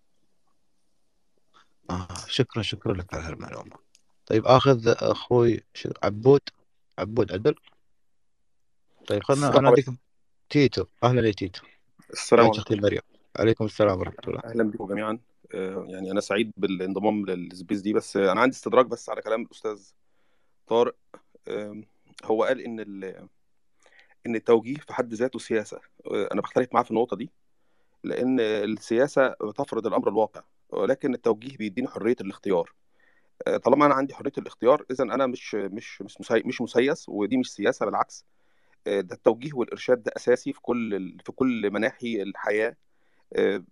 [1.89, 3.77] آه شكرا شكرا لك على هالمعلومه
[4.25, 5.63] طيب آخذ أخوي
[6.03, 6.41] عبود.
[6.99, 7.55] عبود عدل.
[9.07, 9.85] طيب خلنا أنا اديك
[10.49, 10.85] تيتو.
[11.03, 11.61] أهلا يا تيتو.
[12.13, 12.59] السلام عليكم.
[12.59, 13.01] أختي مريم
[13.39, 14.39] عليكم السلام ورحمة الله.
[14.45, 15.19] أهلا بكم جميعا.
[15.53, 19.41] آه، يعني أنا سعيد بالانضمام لل space دي بس أنا عندي استدراك بس على كلام
[19.41, 19.89] الأستاذ
[20.67, 20.95] طارق.
[22.25, 23.27] هو قال ال-
[24.25, 25.79] إن التوجيه في حد ذاته سياسة.
[26.11, 27.29] آه، أنا بختلف معاه في النقطة دي
[28.03, 32.73] لأن السياسة تفرض الأمر الواقع ولكن التوجيه بيديني حرية الاختيار.
[33.47, 37.37] آه، طالما أنا عندي حرية الاختيار اذا أنا مش مش مش مسي- مش مسيس ودي
[37.37, 38.25] مش سياسة بالعكس.
[38.85, 42.75] ده التوجيه والإرشاد ده أساسي في كل في كل مناحي الحياة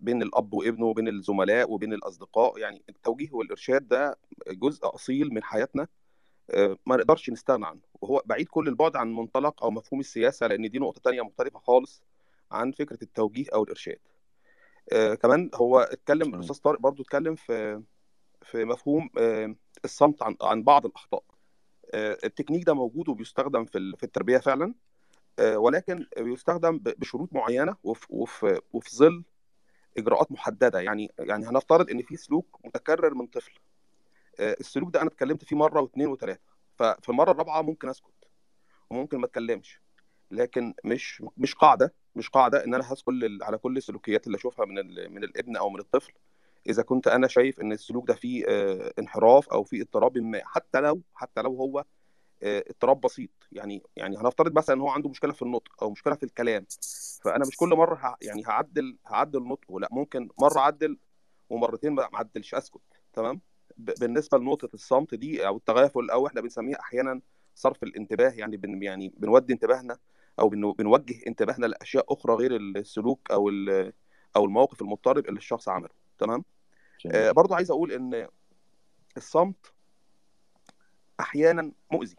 [0.00, 2.58] بين الأب وابنه وبين الزملاء وبين الأصدقاء.
[2.58, 5.86] يعني التوجيه والإرشاد ده جزء أصيل من حياتنا
[6.50, 7.80] آه، ما نقدرش نستغنى عنه.
[8.00, 12.02] وهو بعيد كل البعد عن منطلق أو مفهوم السياسة لأن دي نقطة تانية مختلفة خالص
[12.52, 13.98] عن فكرة التوجيه أو الإرشاد.
[14.92, 16.34] آه، كمان هو اتكلم.
[16.34, 17.82] الأستاذ طارق برضو اتكلم في
[18.42, 21.24] في مفهوم آه، الصمت عن عن بعض الأخطاء.
[21.94, 24.74] التكنيك ده موجود وبيستخدم في في التربية فعلا
[25.40, 29.24] ولكن بيستخدم بشروط معينة وفي وفي وفي ظل
[29.98, 30.80] إجراءات محددة.
[30.80, 33.52] يعني يعني هنفترض إن في سلوك متكرر من طفل.
[34.40, 36.40] آه، السلوك ده أنا اتكلمت فيه مرة واثنين وثلاثه
[36.78, 38.28] ففي المرة الرابعة ممكن أسكت
[38.90, 39.80] وممكن ما أتكلمش.
[40.30, 43.08] لكن مش مش قاعدة مش قاعدة إن أنا هسكت
[43.42, 44.74] على كل السلوكيات اللي أشوفها من
[45.12, 46.12] من الابن أو من الطفل.
[46.68, 50.80] إذا كنت أنا شايف إن السلوك ده فيه آه، انحراف أو فيه اضطراب ما حتى
[50.80, 51.84] لو حتى لو هو
[52.44, 53.30] اضطراب بسيط.
[53.52, 56.66] يعني يعني هنفترض مثلا إن هو عنده مشكلة في النطق أو مشكلة في الكلام
[57.22, 58.16] فأنا مش كل مرة ه...
[58.22, 60.98] يعني هعدل هعدل نطقه لا ممكن مرة أعدل
[61.50, 62.80] ومرتين ما أعدلش أسكت
[63.12, 63.40] تمام؟
[63.76, 63.90] ب...
[64.00, 67.20] بالنسبة لنقطة الصمت دي أو التغافل أو إحنا بنسميها أحيانا
[67.54, 68.82] صرف الانتباه يعني بن...
[68.82, 69.98] يعني بنودي انتباهنا
[70.40, 70.72] أو بن...
[70.72, 73.92] بنوجه انتباهنا لأشياء أخرى غير السلوك أو ال...
[74.36, 76.44] أو الموقف المضطرب اللي الشخص عمله تمام؟
[77.06, 78.28] آه برضو عايز أقول إن
[79.16, 79.72] الصمت
[81.20, 82.16] أحيانا مؤذي.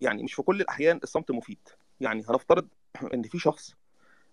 [0.00, 1.58] يعني مش في كل الأحيان الصمت مفيد.
[2.00, 2.68] يعني هنفترض
[3.14, 3.74] إن في شخص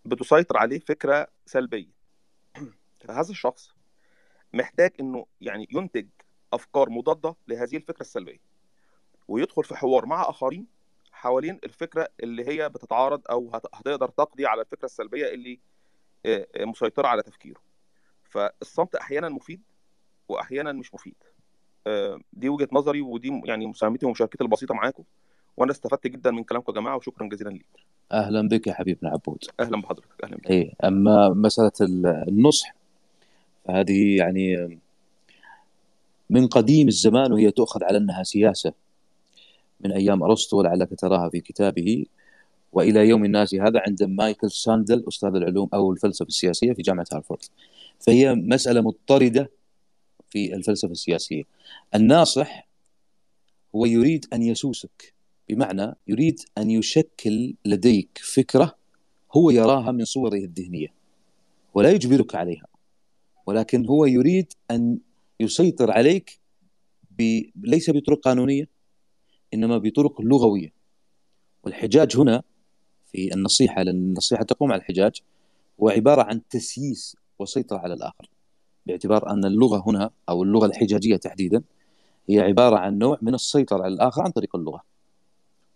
[0.06, 1.92] بتسيطر عليه فكرة سلبية.
[3.10, 3.76] هذا الشخص
[4.54, 6.08] محتاج إنه يعني ينتج
[6.54, 8.40] أفكار مضادة لهذه الفكرة السلبية.
[9.28, 10.68] ويدخل في حوار مع آخرين
[11.12, 15.60] حوالين الفكرة اللي هي بتتعارض أو هت- هتقدر تقضي على الفكرة السلبية اللي
[16.26, 17.62] آه، آه، مسيطرة على تفكيره.
[18.24, 19.62] فالصمت أحيانا مفيد
[20.30, 21.16] واحيانا مش مفيد.
[21.88, 25.04] آه، دي وجهة نظري ودي يعني مساهمتي ومشاركتي البسيطة معاكم.
[25.58, 27.66] وأنا استفدت جدا من كلامكم يا جماعة وشكرا جزيلا ليك.
[28.12, 29.44] أهلا بك يا حبيبنا عبود.
[29.60, 30.52] أهلا بحضرتك أهلا بك.
[30.52, 32.76] اي أما مسألة ال- النصح
[33.66, 34.80] فهذه يعني
[36.30, 38.74] من قديم الزمان وهي تؤخذ على أنها سياسة.
[39.80, 42.06] من أيام أرسطو ولعلك تراها في كتابه.
[42.74, 47.44] وإلى يوم الناس هذا عند مايكل ساندل أستاذ العلوم أو الفلسفة السياسية في جامعة هارفارد
[48.00, 49.52] فهي مسألة مضطردة
[50.30, 51.44] في الفلسفة السياسية.
[51.96, 52.68] الناصح
[53.76, 55.14] هو يريد أن يسوسك.
[55.50, 58.76] بمعنى يريد أن يشكل لديك فكرة
[59.36, 60.94] هو يراها من صوره الذهنية
[61.74, 62.66] ولا يجبرك عليها
[63.46, 65.00] ولكن هو يريد أن
[65.40, 66.40] يسيطر عليك
[67.12, 67.42] ب...
[67.56, 68.70] ليس بطرق قانونية
[69.54, 70.74] إنما بطرق لغوية.
[71.64, 72.44] والحجاج هنا
[73.12, 75.22] في النصيحة لأن النصيحة تقوم على الحجاج
[75.82, 78.30] هو عبارة عن تسييس وسيطرة على الآخر
[78.86, 81.64] باعتبار أن اللغة هنا أو اللغة الحجاجية تحديدا
[82.30, 84.84] هي عبارة عن نوع من السيطرة على الآخر عن طريق اللغة.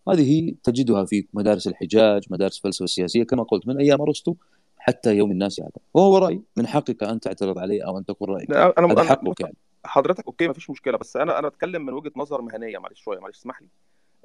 [0.10, 4.36] هذه تجدها في مدارس الحجاج مدارس الفلسفه السياسيه كما قلت من أيام أرسطو
[4.78, 8.52] حتى يوم الناس هذا وهو رأي من حقك أن تعترض عليه أو أن تقول رأيك.
[8.52, 9.56] أنا هذا حقك يعني.
[9.86, 13.38] حضرتك أوكي مفيش مشكلة بس أنا أنا اتكلم من وجهة نظر مهنية معلش شوية معلش
[13.38, 13.68] اسمح لي.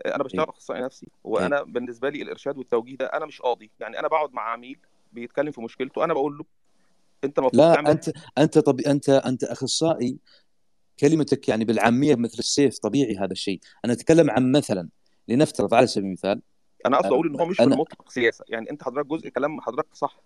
[0.06, 0.50] أنا بشتغل إيه.
[0.50, 3.70] أخصائي نفسي وأنا بالنسبة لي الإرشاد والتوجيه ده أنا مش قاضي.
[3.80, 4.78] يعني أنا بقعد مع عميل
[5.12, 6.44] بيتكلم في مشكلته أنا بقول له
[7.24, 10.16] أنت المفروض لا تعمل أنت أنت طب أنت أنت أخصائي
[11.00, 13.60] كلمتك يعني بالعامية مثل السيف طبيعي هذا الشيء.
[13.84, 14.88] أنا أتكلم عن مثلا
[15.30, 16.42] لنفترض على سبيل المثال
[16.86, 18.44] أنا قصدي أقول إن هو مش أنا- بالمطلق سياسة.
[18.48, 20.20] يعني أنت حضرتك جزء كلام حضرتك صح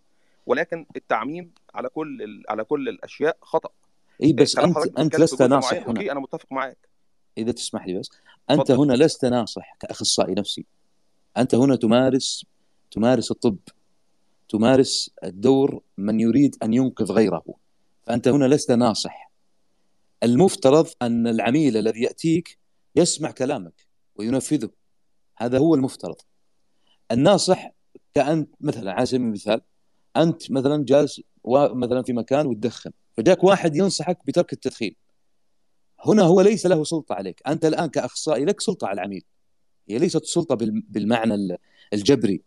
[0.46, 2.42] ولكن التعميم على كل ال...
[2.48, 3.70] على كل الأشياء خطأ.
[4.22, 5.86] اي بس انت أنت لست ناصح هنا.
[5.86, 6.88] okay أنا متفق معاك.
[7.38, 8.10] إذا تسمح لي بس
[8.50, 8.80] أنت اتفضل.
[8.80, 10.64] هنا لست ناصح كأخصائي نفسي.
[11.36, 12.46] أنت هنا تمارس
[12.90, 13.56] تمارس الطب.
[14.48, 17.44] تمارس الدور من يريد أن ينقذ غيره.
[18.06, 19.30] فأنت هنا لست ناصح.
[20.22, 22.58] المفترض أن العميل الذي يأتيك
[22.96, 23.86] يسمع كلامك
[24.16, 24.70] وينفذه.
[25.36, 26.16] هذا هو المفترض.
[27.12, 27.70] الناصح
[28.14, 29.60] كأنت مثلا على سبيل المثال
[30.16, 31.20] أنت مثلا جالس
[31.74, 34.96] مثلا في مكان وتدخن فجاك واحد ينصحك بترك التدخين.
[36.04, 37.40] هنا هو ليس له سلطة عليك.
[37.46, 39.24] أنت الآن كأخصائي لك سلطة على العميل.
[39.88, 41.56] هي ليست سلطة بال- بالمعنى ال-
[41.92, 42.42] الجبري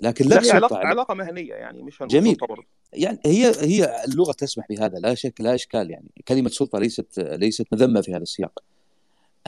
[0.00, 2.36] لكن لا لك هي سلطة علاقه عليه علاقة مهنية يعني مش جميل.
[2.40, 2.56] سلطة.
[2.92, 6.10] يعني هي هي اللغة تسمح بهذا لا شك لا إشكال يعني.
[6.28, 8.62] كلمة سلطة ليست ليست مذمة في هذا السياق.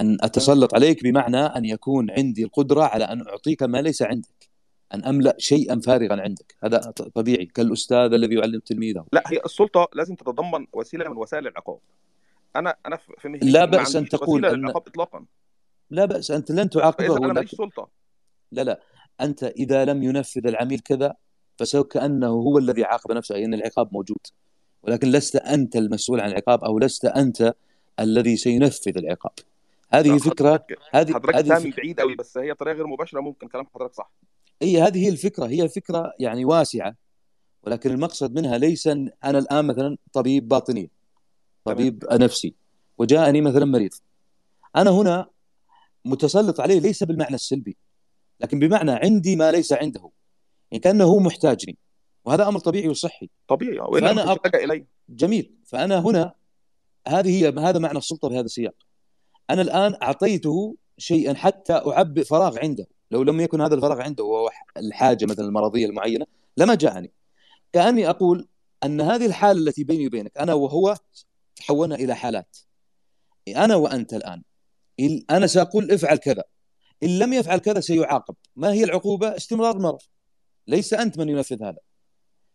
[0.00, 4.50] أن أتسلط عليك بمعنى أن يكون عندي القدرة على أن أعطيك ما ليس عندك
[4.94, 6.56] أن أملأ شيئا فارغا عندك.
[6.64, 6.78] هذا
[7.14, 9.06] طبيعي كالأستاذ الذي يعلم تلميذه.
[9.12, 11.78] لا هي السلطة لازم تتضمن وسيلة من وسائل العقاب.
[12.56, 15.24] أنا أنا في لا بأس أن تقول أن- اطلاقا.
[15.90, 17.88] لا بأس أنت لن تعاقبه ماليش لكن سلطة.
[18.52, 18.80] لا لا.
[19.20, 21.14] أنت إذا لم ينفذ العميل كذا
[21.58, 24.26] فسوف كأنه هو الذي عاقب نفسه أي أن العقاب موجود.
[24.82, 27.54] ولكن لست أنت المسؤول عن العقاب أو لست أنت
[28.00, 29.32] الذي سينفذ العقاب.
[29.92, 33.94] هذه فكرة هذه حضرتك هذه بعيد قوي بس هي طريقة غير مباشرة ممكن كلام حضرتك
[33.94, 34.12] صح.
[34.62, 36.94] هي هذه هي الفكرة هي فكره يعني واسعة
[37.62, 40.88] ولكن المقصد منها ليس أنا الآن مثلا طبيب باطنيه
[41.64, 42.54] طبيب نفسي
[42.98, 43.90] وجاءني مثلا مريض.
[44.76, 45.26] أنا هنا
[46.04, 47.76] متسلط عليه ليس بالمعنى السلبي
[48.40, 50.10] لكن بمعنى عندي ما ليس عنده
[50.70, 51.76] يعني كأنه هو محتاجني
[52.24, 53.30] وهذا أمر طبيعي وصحي.
[53.48, 55.54] طبيعي أق- لجأ الي جميل.
[55.64, 56.32] فأنا هنا
[57.08, 58.74] هذه هي هذا معنى السلطة بهذا السياق.
[59.50, 62.86] أنا الآن أعطيته شيئا حتى أعبئ فراغ عنده.
[63.10, 67.12] لو لم يكن هذا الفراغ عنده وهو الحاجة مثلا المرضية المعينة لما جاءني.
[67.72, 68.48] كأني أقول
[68.84, 70.96] أن هذه الحالة التي بيني وبينك أنا وهو
[71.56, 72.56] تحولنا إلى حالات.
[73.48, 74.42] أنا وأنت الآن.
[75.30, 76.44] أنا سأقول افعل كذا.
[77.02, 78.34] إن لم يفعل كذا سيعاقب.
[78.56, 79.98] ما هي العقوبة؟ استمرار المرض.
[80.66, 81.78] ليس أنت من ينفذ هذا.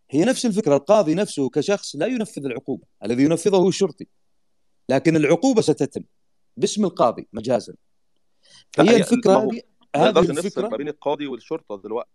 [0.10, 0.76] هي نفس الفكرة.
[0.76, 2.88] القاضي نفسه كشخص لا ينفذ العقوبة.
[3.04, 4.08] الذي ينفذه هو الشرطي.
[4.90, 6.04] لكن العقوبة ستتم.
[6.58, 7.74] باسم القاضي مجازا.
[8.80, 9.50] هي الفكرة
[9.96, 12.10] هذه هذه الفكرة بين القاضي والشرطة دلوقتي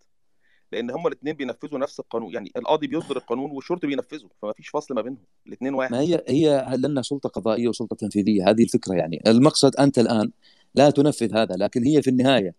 [0.73, 2.35] لأن هما الاثنين بينفذوا نفس القانون.
[2.35, 5.93] يعني القاضي بيصدر القانون والشرطي بينفذه فما فيش فصل ما بينهم الاثنين واحد.
[5.93, 9.23] ما هي هي لنا سلطة قضائية وسلطة تنفيذية هذه الفكرة يعني.
[9.27, 10.31] المقصد أنت الآن
[10.75, 12.55] لا تنفذ هذا لكن هي في النهاية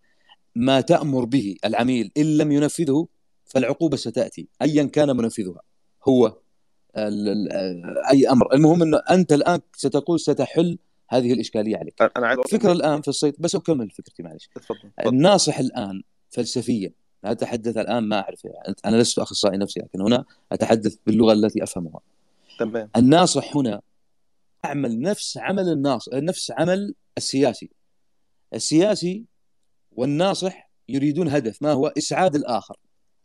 [0.54, 3.06] ما تأمر به العميل إن لم ينفذه
[3.44, 5.60] فالعقوبة ستأتي ايا كان منفذها
[6.08, 6.38] هو
[8.10, 8.54] أي أمر.
[8.54, 10.78] المهم إنه أنت الآن ستقول ستحل
[11.12, 12.02] هذه الإشكالية عليك.
[12.16, 14.50] أنا عايز الفكرة الآن في الصيد بس أكمل فكرتي معلش.
[15.06, 16.92] الناصح الآن فلسفيا
[17.24, 18.74] لا أتحدث الآن ما أعرف يعني.
[18.84, 22.00] أنا لست أخصائي نفسي لكن هنا أتحدث باللغة التي أفهمها.
[22.58, 22.90] تمام.
[22.96, 23.80] الناصح هنا
[24.64, 27.70] يعمل نفس عمل الناصح نفس عمل السياسي.
[28.54, 29.24] السياسي
[29.92, 32.76] والناصح يريدون هدف ما هو؟ إسعاد الآخر.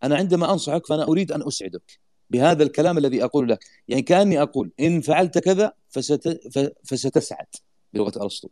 [0.03, 3.65] أنا عندما أنصحك فأنا أريد أن أسعدك بهذا الكلام الذي أقول لك.
[3.87, 6.39] يعني كأني أقول إن فعلت كذا فست...
[6.83, 7.47] فستسعد.
[7.93, 8.49] بلغة أرسطو.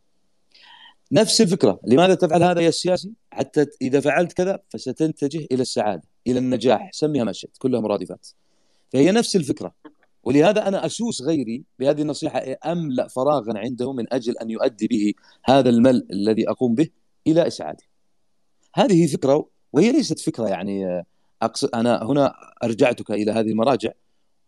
[1.12, 1.80] نفس الفكرة.
[1.86, 6.90] لماذا تفعل هذا يا السياسي حتى إذا فعلت كذا فستتجه إلى السعادة إلى النجاح.
[6.92, 7.50] سميها مشهد.
[7.58, 8.28] كلها مرادفات.
[8.92, 9.74] فهي نفس الفكرة.
[10.22, 15.68] ولهذا أنا اسوس غيري بهذه النصيحة أملأ فراغا عنده من أجل أن يؤدي به هذا
[15.68, 16.88] الملء الذي أقوم به
[17.26, 17.84] إلى اسعاده.
[18.74, 21.04] هذه فكرة وهي ليست فكرة يعني
[21.42, 23.92] أقصد أنا هنا أرجعتك إلى هذه المراجع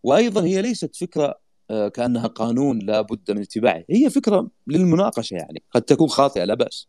[0.02, 1.38] وأيضا هي ليست فكرة
[1.68, 6.88] كأنها قانون لا بد من اتباعه، هي فكرة للمناقشة يعني قد تكون خاطئة لا بأس.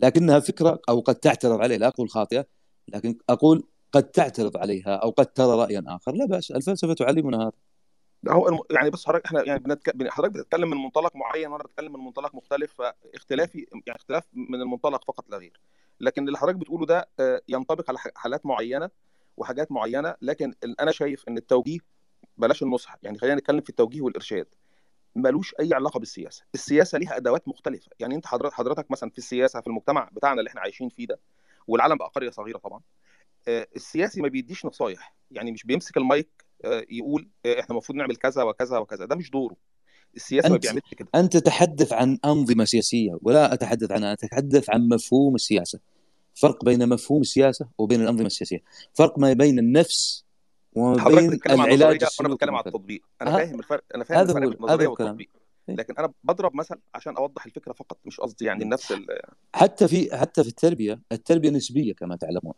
[0.00, 2.46] لكنها فكرة أو قد تعترض عليه لا أقول خاطئة
[2.88, 7.52] لكن أقول قد تعترض عليها أو قد ترى رايا آخر لا بأس الفلسفة تعلمنا هذا.
[8.28, 8.64] هو.
[8.70, 9.96] يعني بص حضرتك إحنا يعني بنتك...
[9.96, 14.60] بن- حضرتك بتتكلم من منطلق معين وأنا بتكلم من منطلق مختلف فاختلافي يعني اختلاف من
[14.62, 15.60] المنطلق فقط لا غير
[16.00, 18.90] لكن اللي حضرتك بتقوله ده آه، ينطبق على حالات معينة
[19.36, 21.78] وحاجات معينة لكن أنا شايف إن التوجيه
[22.40, 24.46] بلاش النصح يعني خلينا نتكلم في التوجيه والإرشاد.
[25.16, 26.44] ملوش أي علاقة بالسياسة.
[26.54, 27.90] السياسة ليها أدوات مختلفة.
[28.00, 31.18] يعني أنت حضرتك حضرتك مثلا في السياسة في المجتمع بتاعنا اللي إحنا عايشين فيه ده
[31.66, 32.80] والعالم بقى قرية صغيرة طبعا
[33.48, 35.14] آه، السياسي ما بيديش نصايح.
[35.30, 36.28] يعني مش بيمسك المايك
[36.64, 39.04] آه، يقول آه، إحنا المفروض نعمل كذا وكذا وكذا.
[39.04, 39.56] ده مش دوره.
[40.16, 41.08] السياسي ما بيعملش كده.
[41.14, 44.12] أنت تتحدث عن أنظمة سياسية ولا أتحدث عنها.
[44.12, 45.80] أتحدث عن مفهوم السياسة.
[46.34, 48.62] فرق بين مفهوم السياسة وبين الأنظمة السياسية.
[48.94, 50.24] فرق ما بين النفس
[50.72, 52.62] وما حضرتك بين بتتكلم عن العلاج وأنا بتكلم عن.
[52.66, 53.02] التطبيق.
[53.22, 55.28] أنا فاهم الفرق أنا فاهم هذا الفرق بين هذا النظرية والتطبيق.
[55.68, 55.76] إيه.
[55.76, 59.06] لكن أنا بضرب مثل عشان أوضح الفكرة فقط مش قصدي يعني نفس ال...
[59.54, 62.54] حتى في حتى في التربية التربية نسبية كما تعلمون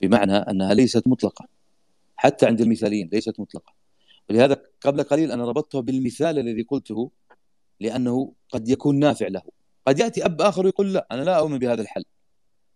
[0.00, 1.48] بمعنى أنها ليست مطلقة.
[2.16, 3.72] حتى عند المثاليين ليست مطلقة.
[4.30, 7.10] ولهذا قبل قليل أنا ربطتها بالمثال الذي قلته
[7.80, 9.42] لأنه قد يكون نافع له.
[9.86, 12.04] قد يأتي أب آخر ويقول لا أنا لا أؤمن بهذا الحل.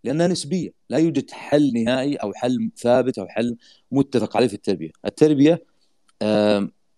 [0.05, 3.57] لأنها نسبية لا يوجد حل نهائي أو حل ثابت أو حل
[3.91, 4.91] متفق عليه في التربية.
[5.05, 5.65] التربية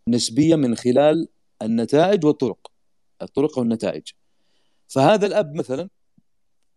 [0.08, 1.28] نسبية من خلال
[1.62, 2.70] النتائج والطرق
[3.22, 4.02] الطرق والنتائج.
[4.88, 5.88] فهذا الأب مثلا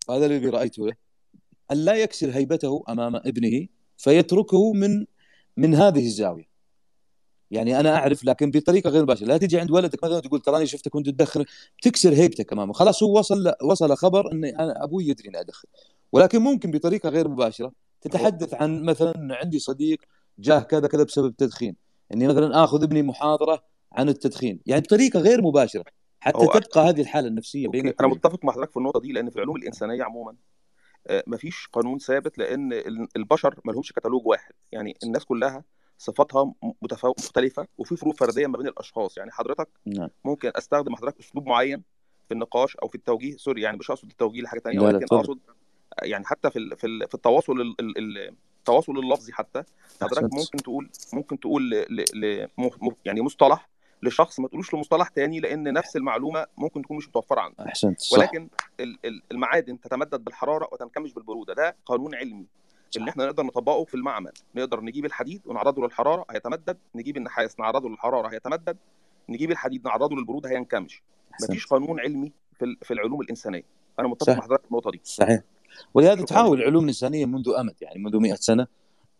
[0.10, 0.94] هذا الذي رأيته له
[1.72, 5.06] أن لا يكسر هيبته أمام ابنه فيتركه من
[5.58, 6.48] من هذه الزاوية.
[7.52, 10.96] يعني أنا أعرف لكن بطريقة غير مباشره لا تجي عند ولدك مثلا تقول تراني شفتك
[10.96, 11.46] وأنت تدخن
[11.82, 12.74] تكسر هيبتك أمامه.
[12.74, 15.68] خلاص هو وصل وصل خبر ان أبوي يدري إني ادخن
[16.12, 20.02] ولكن ممكن بطريقة غير مباشرة تتحدث عن مثلا عندي صديق
[20.40, 21.76] جاه كذا كذا بسبب التدخين.
[22.14, 24.60] إني مثلا آخذ ابني محاضرة عن التدخين.
[24.66, 25.86] يعني بطريقة غير مباشرة.
[26.20, 29.36] حتى تبقى هذه الحالة النفسية بينك أنا متفق مع حضرتك في النقطة دي لأن في
[29.36, 30.36] العلوم الإنسانية عموما
[31.08, 32.74] آه، مفيش قانون ثابت لأن
[33.16, 34.54] البشر ما لهمش كتالوج واحد.
[34.72, 35.64] يعني الناس كلها
[35.98, 36.54] صفاتها
[37.04, 39.18] مختلفة وفي فروق فردية ما بين الأشخاص.
[39.18, 40.10] يعني حضرتك نعم.
[40.26, 41.84] ممكن أستخدم حضرتك أسلوب معين
[42.28, 43.38] في النقاش أو في التوجيه.
[43.38, 45.40] سوري يعني مش أقصد التوجيه لحاجة ثانية ولكن أقصد
[46.04, 47.76] يعني حتى في في التواصل
[48.60, 49.64] التواصل اللفظي حتى
[50.02, 52.06] حضرتك ممكن تقول ممكن تقول ل...
[52.14, 52.48] ل...
[53.06, 53.70] يعني مصطلح
[54.04, 58.02] لشخص ما تقولوش لمصطلح تاني لأن نفس المعلومة ممكن تكون مش متوفرة عنده أحسنت.
[58.02, 58.18] صح.
[58.18, 58.50] ولكن
[59.32, 61.54] المعادن تتمدد بالحرارة وتنكمش بالبرودة.
[61.54, 62.46] ده قانون علمي.
[62.98, 64.32] اللي إحنا نقدر نطبقه في المعمل.
[64.56, 66.78] نقدر نجيب الحديد ونعرضه للحرارة هيتمدد.
[66.96, 68.78] نجيب النحاس نعرضه للحرارة هيتمدد.
[69.30, 71.02] نجيب الحديد نعرضه للبرودة هينكمش.
[71.44, 73.64] مفيش قانون علمي في في العلوم الإنسانية.
[74.00, 75.02] أنا متفق مع حضرتك في النقطة دي.
[75.04, 75.42] صحيح.
[75.94, 78.68] ولهذا تحاول العلوم الإنسانية منذ أمد يعني منذ 100 سنة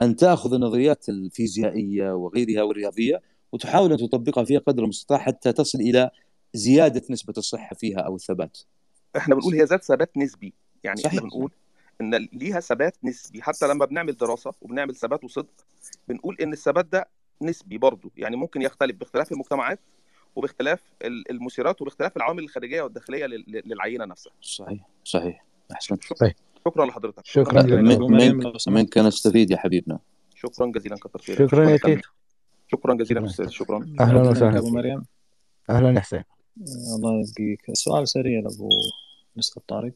[0.02, 6.10] أن تأخذ النظريات الفيزيائية وغيرها والرياضية وتحاول أن تطبقها فيها قدر المستطاع حتى تصل إلى
[6.54, 8.58] زيادة نسبة الصحة فيها أو الثبات.
[9.18, 11.14] إحنا بنقول هي ذات ثبات نسبي يعني صحيح.
[11.14, 11.52] إحنا بنقول
[12.02, 15.66] إن ليها ثبات نسبي حتى لما بنعمل دراسة وبنعمل ثبات وصدق
[16.08, 17.08] بنقول إن الثبات ده
[17.42, 19.80] نسبي برضه يعني ممكن يختلف باختلاف المجتمعات
[20.36, 24.34] وباختلاف المثيرات وباختلاف العوامل الخارجية والداخلية للعينة نفسها.
[24.42, 26.04] صحيح صحيح أحسنت.
[26.04, 26.34] شكرا,
[26.68, 27.26] شكرا لحضرتك.
[27.26, 30.00] شكرا, شكرا منك منك نستفيد يا حبيبنا.
[30.36, 31.50] شكرا جزيلا كثر خيرك.
[31.50, 32.02] شكرا يا كيف.
[32.72, 33.96] شكرا جزيلا أستاذ شكرا.
[34.00, 35.06] أهلا وسهلا أبو مريم.
[35.70, 36.24] أهلا يا حسين.
[36.96, 38.70] الله يبقيك سؤال سريع لأبو
[39.36, 39.94] مستر طارق.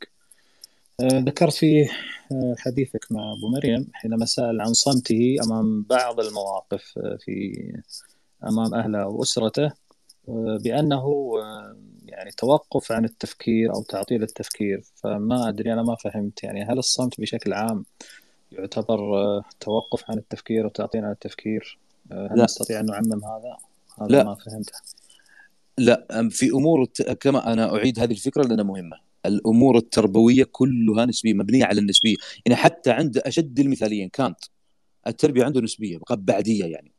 [1.02, 1.90] آه، ذكرت في
[2.32, 7.54] آه، حديثك مع أبو مريم حينما سأل عن صمته أمام بعض المواقف آه، في
[8.48, 9.72] أمام أهله وأسرته
[10.64, 11.34] بأنه
[12.12, 16.43] يعني توقف عن التفكير أو تعطيل التفكير فما أدري أنا ما فهمت.
[16.43, 17.86] يعني هل الصمت بشكل عام
[18.52, 19.00] يعتبر
[19.60, 21.78] توقف عن التفكير وتعطيل عن التفكير؟
[22.12, 22.43] هل لا.
[22.43, 23.58] نستطيع أن نعمم هذا؟
[24.02, 24.24] هذا لا.
[24.24, 24.74] ما فهمته.
[25.78, 26.86] لا في أمور
[27.19, 28.97] كما أنا أعيد هذه الفكرة لأنها مهمة.
[29.26, 32.15] الأمور التربوية كلها نسبية مبنية على النسبية.
[32.45, 34.39] يعني حتى عند أشد المثاليين كانت.
[35.08, 36.91] التربية عنده نسبية بعدية يعني.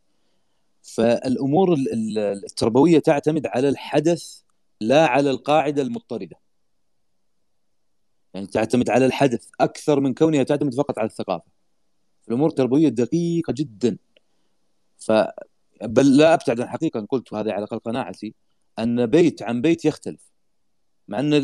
[0.82, 1.76] فالأمور
[2.16, 4.42] التربوية تعتمد على الحدث
[4.88, 6.36] لا على القاعدة المضطردة.
[8.34, 11.50] يعني تعتمد على الحدث أكثر من كونها تعتمد فقط على الثقافة.
[12.28, 13.98] الأمور التربويه دقيقة جدا.
[14.98, 15.12] ف
[15.82, 18.34] بل لا أبتعد عن الحقيقة قلت هذا على الاقل قناعتي
[18.78, 20.32] أن بيت عن بيت يختلف.
[21.08, 21.34] مع أن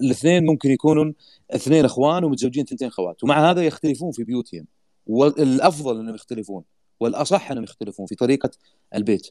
[0.00, 1.12] الاثنين ممكن يكونوا
[1.50, 3.24] اثنين إخوان ومتزوجين ثنتين خوات.
[3.24, 4.66] ومع هذا يختلفون في بيوتهم.
[5.06, 6.64] والأفضل أنهم يختلفون
[7.00, 8.50] والأصح أنهم يختلفون في طريقة
[8.94, 9.30] البيت.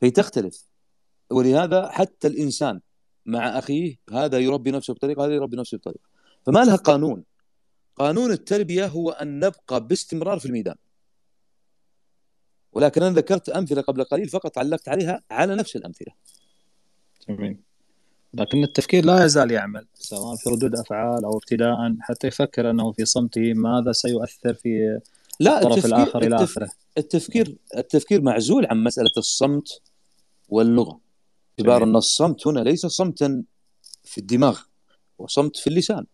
[0.00, 0.64] فهي تختلف.
[1.30, 2.80] ولهذا حتى الإنسان
[3.26, 6.08] مع أخيه هذا يربي نفسه بطريقة هذا يربي نفسه بطريقة.
[6.46, 7.24] فما لها قانون؟
[7.96, 10.76] قانون التربية هو أن نبقى باستمرار في الميدان.
[12.72, 16.12] ولكن أنا ذكرت أمثلة قبل قليل فقط علقت عليها على نفس الأمثلة.
[17.26, 17.60] تمام
[18.34, 23.04] لكن التفكير لا يزال يعمل سواء في ردود أفعال أو ابتداء حتى يفكر أنه في
[23.04, 25.00] صمته ماذا سيؤثر في
[25.40, 26.68] لا الطرف الآخر إلى آخره.
[26.98, 29.80] التفكير التفكير معزول عن مسألة الصمت
[30.48, 31.00] واللغة.
[31.62, 33.44] باعتبار ان الصمت هنا ليس صمتا
[34.04, 34.60] في الدماغ
[35.18, 36.06] وصمت في اللسان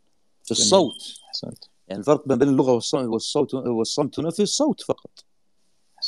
[0.45, 0.95] في الصوت.
[1.31, 1.65] حسنت.
[1.89, 5.25] يعني الفرق بين اللغة والصوت والصمت هنا في الصوت فقط.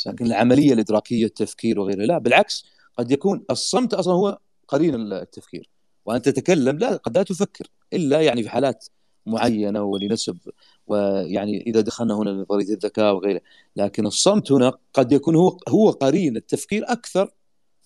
[0.07, 2.64] لكن العملية الإدراكية التفكير وغيره لا بالعكس
[2.99, 5.70] قد يكون الصمت أصلا هو قرين التفكير.
[6.07, 8.87] وأن تتكلم لا قد لا تفكر إلا يعني في حالات
[9.26, 10.39] معينة ولنسب.
[10.87, 13.41] ويعني إذا دخلنا هنا لنظريه الذكاء وغيره.
[13.76, 17.30] لكن الصمت هنا قد يكون هو هو قرين التفكير أكثر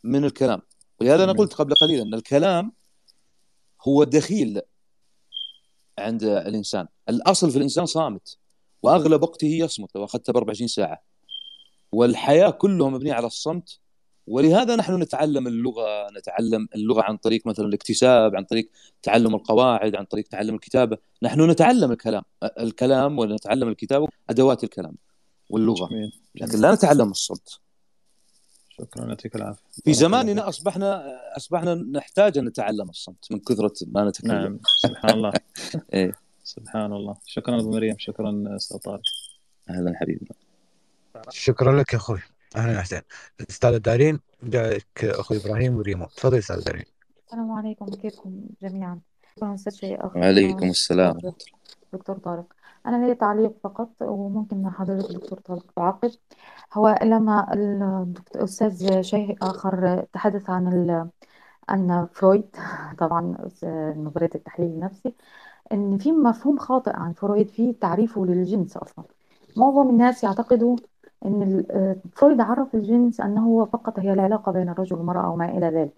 [0.05, 0.63] من الكلام.
[1.01, 2.73] ولهذا أنا قلت قبل قليل إن الكلام
[3.89, 4.61] هو دخيل
[5.99, 6.87] عند الإنسان.
[7.09, 8.39] الأصل في الإنسان صامت
[8.83, 11.03] وأغلب وقته يصمت لو اخذته ب 24 ساعة.
[11.93, 13.79] والحياة كلها مبنية على الصمت.
[14.27, 18.71] ولهذا نحن نتعلم اللغة نتعلم اللغة عن طريق مثلا الاكتساب عن طريق
[19.03, 20.99] تعلم القواعد عن طريق تعلم الكتابة.
[21.23, 22.23] نحن نتعلم الكلام
[22.61, 24.97] الكلام ونتعلم الكتابة أدوات الكلام
[25.49, 25.89] واللغة.
[26.35, 27.61] لكن لا نتعلم الصوت
[28.81, 29.63] شكرا يعطيك العافية.
[29.85, 30.49] في زماننا.
[30.49, 34.33] أصبحنا أصبحنا نحتاج أن نتعلم الصمت من كثرة ما نتكلم.
[34.33, 35.33] نعم سبحان الله.
[35.95, 36.13] إيه.
[36.45, 37.17] سبحان الله.
[37.27, 39.03] شكرا أبو مريم شكرا أستاذ طارق.
[39.71, 40.29] أهلا حبيبي.
[41.31, 42.21] شكرا لك يا أخوي.
[42.57, 43.03] أهلا حسين
[43.51, 46.07] أستاذ دارين جايك أخوي إبراهيم وريمو.
[46.17, 46.85] تفضل أستاذ دارين.
[47.27, 49.01] السلام عليكم كيفكم جميعا؟
[49.37, 50.17] شكرا أستاذ شيء أخ.
[50.17, 51.13] وعليكم السلام.
[51.13, 51.35] دكتور
[51.93, 52.60] دكتور طارق.
[52.87, 56.11] أنا لي تعليق فقط وممكن حضرتك دكتور طارق تعقب.
[56.75, 61.11] هو لما الدكتور أستاذ شيء آخر تحدث عن.
[61.69, 62.57] عن فرويد
[62.99, 63.37] طبعا
[63.97, 65.15] نظرية التحليل النفسي
[65.73, 69.05] إن في مفهوم خاطئ عن فرويد في تعريفه للجنس أصلا.
[69.57, 70.77] معظم الناس يعتقدوا
[71.27, 71.65] إن
[72.13, 75.95] فرويد عرف الجنس أنه هو فقط هي العلاقة بين الرجل والمرأة وما إلى ذلك.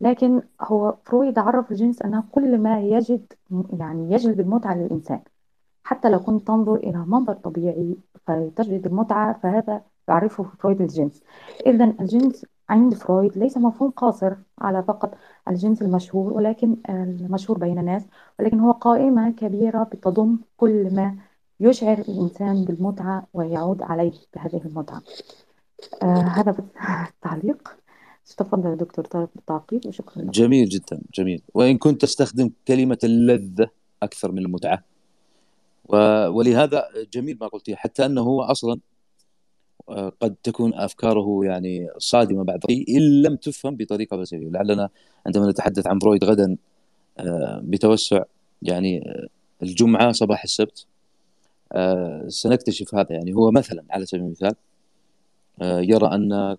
[0.00, 3.32] لكن هو فرويد عرف الجنس أنه كل ما يجد
[3.80, 5.20] يعني يجلب المتعة للإنسان.
[5.84, 11.22] حتى لو كنت تنظر إلى منظر طبيعي فتجد المتعة فهذا يعرفه فرويد الجنس
[11.66, 15.14] إذا الجنس عند فرويد ليس مفهوم قاصر على فقط
[15.48, 18.06] الجنس المشهور ولكن المشهور بين الناس
[18.38, 21.16] ولكن هو قائمة كبيرة بتضم كل ما
[21.60, 25.02] يشعر الإنسان بالمتعة ويعود عليه بهذه المتعة.
[26.02, 26.50] آه هذا
[27.08, 27.76] التعليق.
[28.36, 31.42] تفضل دكتور طارق بالتعقيب وشكرا جميل جدا جميل.
[31.54, 33.70] وإن كنت تستخدم كلمة اللذة
[34.02, 34.78] أكثر من المتعة.
[34.78, 34.93] و...
[36.28, 38.80] ولهذا جميل ما قلتيه حتى أنه هو أصلا
[39.88, 44.88] آه، قد تكون أفكاره يعني صادمة بعض إن لم تفهم بطريقة فلسفيه لعلنا
[45.26, 46.56] عندما نتحدث عن فرويد غدا
[47.18, 48.22] آه، بتوسع
[48.62, 49.26] يعني آه،
[49.62, 50.86] الجمعة صباح السبت
[52.28, 53.12] سنكتشف هذا.
[53.12, 54.54] يعني هو مثلا على سبيل المثال
[55.62, 56.56] يرى أن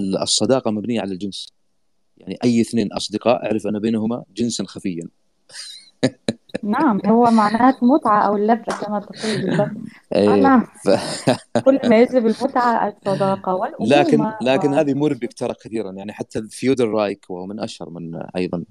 [0.00, 1.52] الصداقة مبنية على الجنس.
[2.18, 5.08] يعني أي اثنين أصدقاء أعرف أن بينهما جنسا خفيا.
[6.62, 9.70] نعم هو معناه متعة أو اللذة كما تقول بالضبط.
[10.12, 10.66] آه إيه، نعم.
[10.84, 10.90] ف...
[11.66, 14.74] كل ما يجلب المتعة الصداقة لكن والأمومة لكن و...
[14.74, 15.92] هذه مربك ترى كثيرا.
[15.92, 18.64] يعني حتى ثيودر رايك وهو من أشهر من أيضا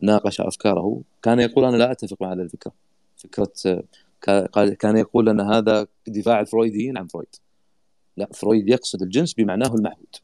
[0.00, 2.48] ناقش أفكاره كان يقول أنا لا أتفق مع هذه
[4.24, 7.36] كا- قال- كان يقول أن هذا دفاع الفرويديين عن فرويد.
[8.16, 10.16] لا فرويد يقصد الجنس بمعناه المعهود.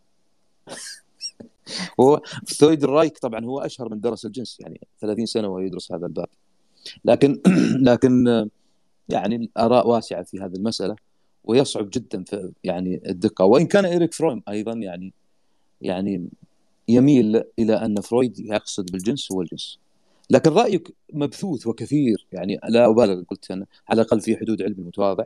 [2.01, 2.21] هو
[2.59, 4.61] ثويد رايك طبعا هو أشهر من درس الجنس.
[4.61, 6.29] يعني 30 سنة وهو يدرس هذا الباب.
[7.05, 7.41] لكن
[7.91, 8.49] لكن
[9.09, 10.97] يعني الآراء واسعة في هذه المسألة
[11.45, 13.45] ويصعب جدا في يعني الدقة.
[13.45, 15.13] وإن كان إيريك فرويم أيضا يعني
[15.83, 16.29] يعني
[16.89, 19.79] يميل إلى أن فرويد يقصد بالجنس هو الجنس.
[20.31, 25.25] لكن رأيك مبثوث وكثير يعني لا أبالغ قلت أنا على الأقل في حدود علمي المتواضع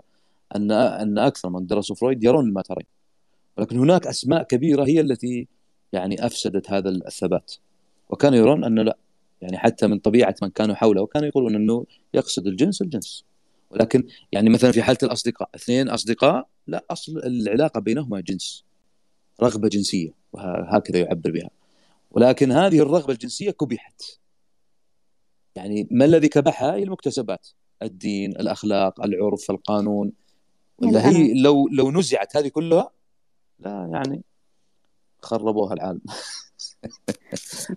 [0.56, 2.86] أن أن أكثر من درسوا فرويد يرون ما ترين.
[3.58, 5.48] ولكن هناك أسماء كبيرة هي التي
[5.92, 7.54] يعني أفسدت هذا الثبات.
[8.10, 8.96] وكانوا يرون انه لا.
[9.42, 13.24] يعني حتى من طبيعة من كانوا حوله كانوا يقولون إنه يقصد الجنس الجنس.
[13.70, 18.64] ولكن يعني مثلا في حالة الأصدقاء اثنين أصدقاء لا أصل العلاقة بينهما جنس
[19.42, 21.50] رغبة جنسية وهكذا يعبر بها.
[22.10, 24.02] ولكن هذه الرغبة الجنسية كبحت.
[25.56, 27.48] يعني ما الذي كبحها؟ هي المكتسبات
[27.82, 30.12] الدين الأخلاق العرف القانون.
[30.78, 31.42] ولا هي.
[31.42, 32.90] لو لو نزعت هذه كلها
[33.58, 34.22] لا يعني
[35.22, 36.00] خربوها العالم.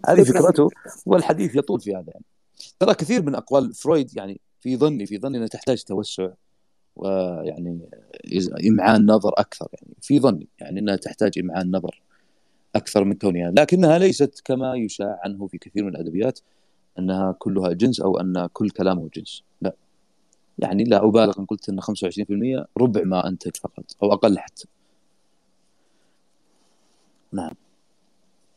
[0.07, 0.69] هذه فكرته
[1.05, 2.25] والحديث يطول في هذا يعني.
[2.79, 6.29] ترى كثير من أقوال فرويد يعني في ظني في ظني إنها تحتاج توسع
[6.95, 7.89] ويعني
[8.67, 9.95] إمعان نظر أكثر يعني.
[10.01, 12.01] في ظني يعني إنها تحتاج إمعان نظر
[12.75, 13.51] أكثر من كونها.
[13.51, 16.39] لكنها ليست كما يشاع عنه في كثير من الأدبيات
[16.99, 19.43] أنها كلها جنس أو أن كل كلامه جنس.
[19.61, 19.75] لا.
[20.59, 24.65] يعني لا أبالغ إن قلت إن 25% ربع ما أنتج فقط أو أقل حتى.
[27.31, 27.53] نعم.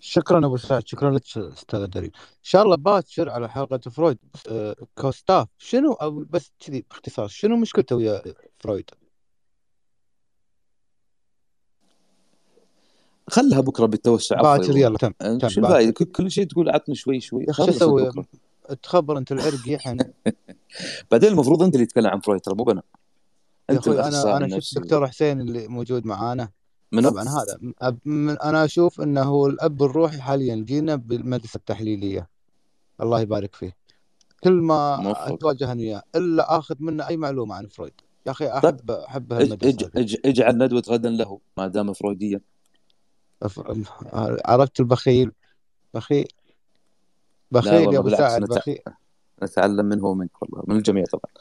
[0.00, 4.18] شكرا أبو سعد شكرا لك أستاذ دريم إن شاء الله باكر على حلقة فرويد.
[4.48, 8.22] آه، كوستاف شنو؟ أو بس كذي باختصار شنو مشكلته ويا
[8.58, 8.90] فرويد؟
[13.30, 17.46] خلها بكرة بالتوسع باكر يلا تم تم شو الفائده كل- شيء تقول عطني شوي شوي.
[17.52, 18.10] شو أسوي؟
[18.82, 19.98] تخبر أنت العرق يحن
[21.10, 22.82] بعدين المفروض أنت اللي تتكلم عن فرويد ترى مو أنا
[23.70, 26.50] أنت أنا أنا شفت النفسي دكتور حسين اللي موجود معانا.
[26.92, 27.58] منو؟ طبعا هذا.
[28.04, 32.28] من أنا أشوف إنه هو الأب الروحي حاليا جينا بالمدرسة التحليلية.
[33.00, 33.76] الله يبارك فيه.
[34.44, 35.32] كل ما موفق.
[35.32, 37.92] أتواجه أنا وياه إلا آخذ منه أي معلومة عن فرويد.
[38.26, 39.90] يا أخي طيب أحب احب اج هالمدرسه
[40.24, 42.40] اجعل ندوة غدا له ما دام فرويديا
[43.44, 43.62] أف-
[44.44, 45.32] عرفت البخيل.
[45.94, 46.28] بخيل.
[47.50, 48.42] بخيل يا أبو سعد.
[48.44, 48.78] بخيل.
[49.42, 51.32] نتعلم منه ومنك والله من الجميع طبعا.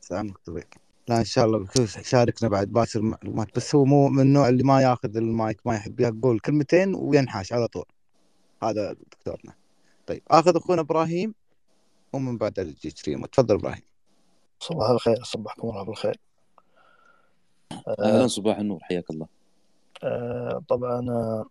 [0.00, 0.64] سلامك طويل.
[1.08, 4.62] لا إن شاء الله بكل شاركنا بعد باسل معلومات بس هو مو من النوع اللي
[4.62, 7.84] ما ياخذ المايك ما يحب يقول كلمتين وينحاش على طول.
[8.62, 9.52] هذا دكتورنا.
[10.06, 11.34] طيب آخذ أخونا إبراهيم
[12.12, 13.82] ومن بعد تجي كريم تفضل إبراهيم.
[14.60, 16.20] صباح الخير صبحكم الله بالخير.
[17.98, 19.26] أهلا صباح النور حياك الله.
[20.02, 21.46] آه، طبعا آه،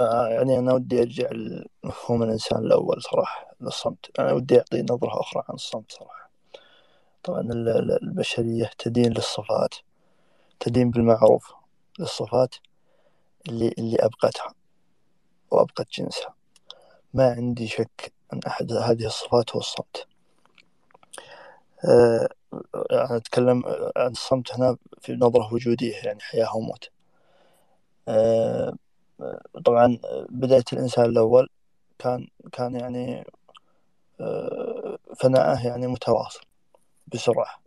[0.00, 4.10] آه، يعني أنا ودي أرجع لمفهوم الإنسان الأول صراحة للصمت.
[4.18, 6.21] أنا ودي أعطي نظرة أخرى عن الصمت صراحة.
[7.24, 9.74] طبعا ال- ال- البشرية تدين للصفات
[10.60, 11.52] تدين بالمعروف
[11.98, 12.54] للصفات
[13.48, 14.54] اللي اللي أبقتها
[15.50, 16.34] وأبقت جنسها.
[17.14, 20.06] ما عندي شك أن أحد هذه الصفات هو الصمت.
[21.84, 22.28] آه،
[22.92, 23.62] أنا أتكلم
[23.96, 26.90] عن الصمت هنا في نظرة وجودية يعني حياة وموت
[28.08, 28.74] آه،
[29.64, 29.98] طبعا
[30.28, 31.48] بداية الإنسان الأول
[31.98, 33.24] كان كان يعني
[34.20, 36.40] آه، فناءه يعني متواصل.
[37.14, 37.62] بسرعة.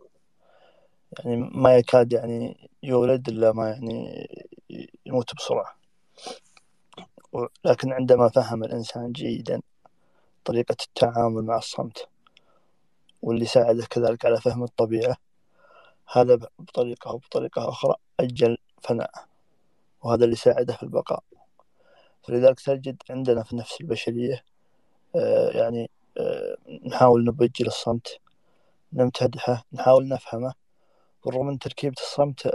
[1.18, 4.28] يعني ما يكاد يعني يولد إلا ما يعني
[5.06, 5.76] يموت بسرعة.
[7.64, 9.60] لكن عندما فهم الإنسان جيدا
[10.44, 12.08] طريقة التعامل مع الصمت
[13.22, 15.16] واللي ساعده كذلك على فهم الطبيعة
[16.12, 19.26] هذا بطريقة أو بطريقة أخرى أجل فناءه
[20.02, 21.22] وهذا اللي ساعده في البقاء.
[22.22, 24.44] فلذلك تجد عندنا في نفس البشرية
[25.16, 28.20] آه، يعني آه، نحاول نبجل الصمت
[28.96, 30.54] نمتدحه نحاول نفهمه.
[31.24, 32.46] بالرغم من تركيبة الصمت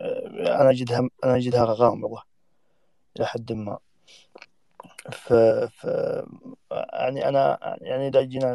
[0.00, 2.22] آه، أنا أجدها أنا أجدها غامضة
[3.16, 3.78] إلى حد ما.
[5.12, 5.32] ف...
[5.32, 5.86] ف...
[6.92, 8.54] يعني أنا يعني إذا جينا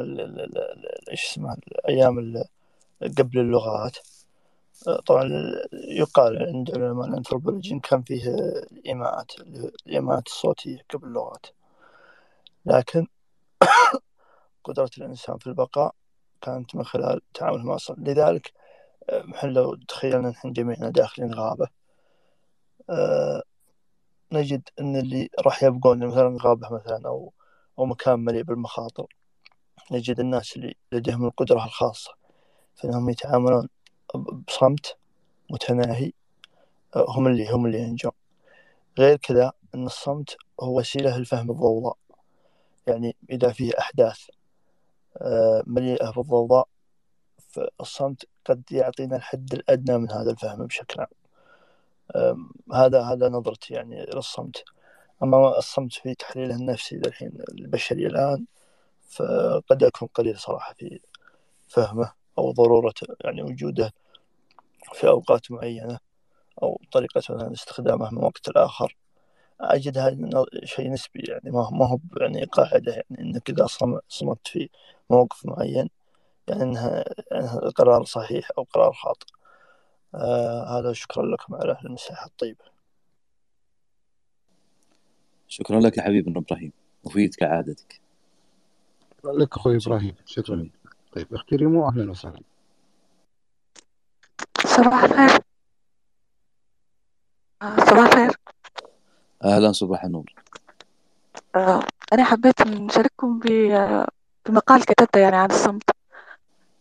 [1.12, 2.46] إيش اسمها الأيام ال-
[3.18, 3.98] قبل اللغات
[4.88, 5.24] آه، طبعا
[5.74, 8.36] يقال عند علماء الأنثروبولوجي إن كان فيه
[8.72, 11.46] الإيماءات الإيماءات الصوتية قبل اللغات.
[12.66, 13.08] لكن
[14.64, 15.96] قدرة الإنسان في البقاء
[16.44, 18.54] كانت من خلال التعامل مع الصمت لذلك
[19.10, 21.68] آه، نحن لو تخيلنا نحن جميعنا داخلين غابة
[22.89, 23.44] آه،
[24.32, 27.34] نجد أن اللي راح يبقون مثلا غابة مثلا أو
[27.80, 29.08] أو مكان مليء بالمخاطر
[29.91, 32.12] نجد الناس اللي لديهم القدرة الخاصة
[32.76, 33.70] في أنهم يتعاملون
[34.48, 34.98] بصمت
[35.52, 36.12] متناهي
[36.96, 38.12] آه، هم اللي هم اللي ينجون.
[39.00, 41.98] غير كذا أن الصمت هو وسيلة لفهم الضوضاء.
[42.88, 44.43] يعني إذا فيه أحداث آه،
[45.68, 46.68] مليئة بالضوضاء
[47.38, 51.07] فالصمت قد يعطينا الحد الأدنى من هذا الفهم بشكل عام.
[52.74, 54.64] هذا هذا نظرتي يعني للصمت
[55.24, 58.45] أما الصمت في تحليله النفسي للحين البشري الآن
[59.09, 60.99] فقد أكون قليل صراحة في
[61.68, 63.93] فهمه أو ضرورة يعني وجوده
[64.93, 65.99] في أوقات معينة
[66.64, 68.95] أو طريقة استخدامه من وقت لآخر.
[69.62, 74.47] أجد هذا شيء نسبي يعني ما ما هو يعني قاعدة يعني إنك إذا صم- صمت
[74.47, 74.70] في
[75.10, 75.89] موقف معين
[76.47, 76.76] يعني
[77.32, 79.26] يعني هذا قرار صحيح أو قرار خاطئ.
[80.16, 82.66] آه هذا شكرا لكم على المساحة الطيبة.
[85.47, 86.72] شكرا لك يا حبيبنا إبراهيم.
[87.06, 88.01] مفيد كعادتك
[89.26, 90.16] لك أخوي إبراهيم.
[90.26, 90.70] شكرا.
[91.16, 92.41] طيب أختي ريمو أهلا وسهلا.
[94.66, 95.39] صباح الخير.
[97.62, 98.43] آه، صباح الخير.
[99.44, 100.34] أهلا صباح النور.
[101.56, 101.84] آه،
[102.14, 103.39] أنا حبيت نشارككم
[104.46, 105.89] بمقال كتبته يعني عن الصمت.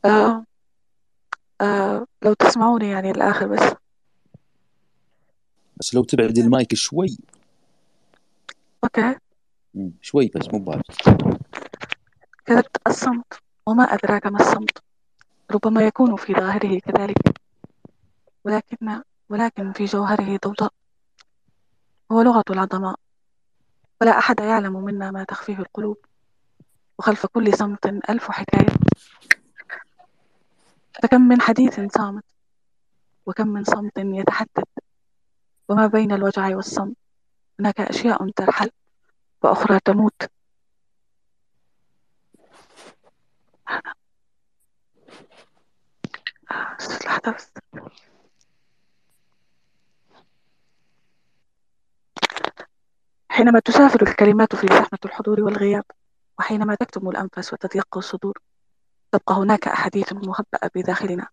[0.05, 0.45] آه،
[1.61, 3.75] آه، لو تسمعوني يعني الآخر بس.
[5.77, 7.19] بس لو تبعد المايك شوي.
[8.85, 9.15] أوكي.
[9.75, 10.83] مم، شوي بس مو بعد.
[12.47, 13.33] كتبت الصمت
[13.67, 14.79] وما أدراك ما الصمت.
[15.51, 17.39] ربما يكون في ظاهره كذلك.
[18.45, 20.73] ولكن ولكن في جوهره ضوضاء.
[22.13, 22.97] هو لغة العظماء.
[24.01, 25.97] ولا أحد يعلم منا ما تخفيه القلوب.
[26.99, 28.77] وخلف كل صمت ألف حكاية.
[31.03, 32.25] فكم من حديث صامت.
[33.27, 34.65] وكم من صمت يتحدث.
[35.69, 36.97] وما بين الوجع والصمت.
[37.61, 38.71] هناك أشياء ترحل.
[39.43, 40.23] وأخرى تموت.
[47.05, 47.53] لحظة بس
[53.33, 55.85] حينما تسافر الكلمات في زحمة الحضور والغياب
[56.39, 58.39] وحينما تكتم الأنفس وتضيق الصدور
[59.13, 61.27] تبقى هناك أحاديث مخبأة بداخلنا.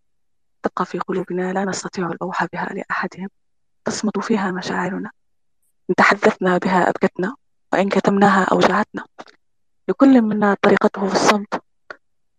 [0.63, 3.27] تبقى في قلوبنا لا نستطيع الأوحى بها لأحدهم.
[3.85, 5.11] تصمت فيها مشاعرنا.
[5.89, 7.35] إن تحدثنا بها أبكتنا
[7.73, 9.05] وإن كتمناها أوجعتنا.
[9.89, 11.61] لكل منا طريقته في الصمت.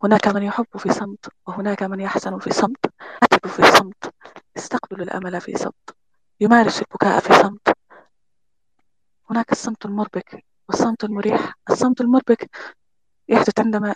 [0.04, 2.92] هناك من يحب في صمت وهناك من يحزن في صمت.
[3.22, 4.14] يعتب في صمت.
[4.56, 5.96] يستقبل الأمل في صمت.
[6.40, 7.79] يمارس البكاء في صمت.
[9.30, 11.54] هناك الصمت المربك والصمت المريح.
[11.70, 12.50] الصمت المربك
[13.28, 13.94] يحدث عندما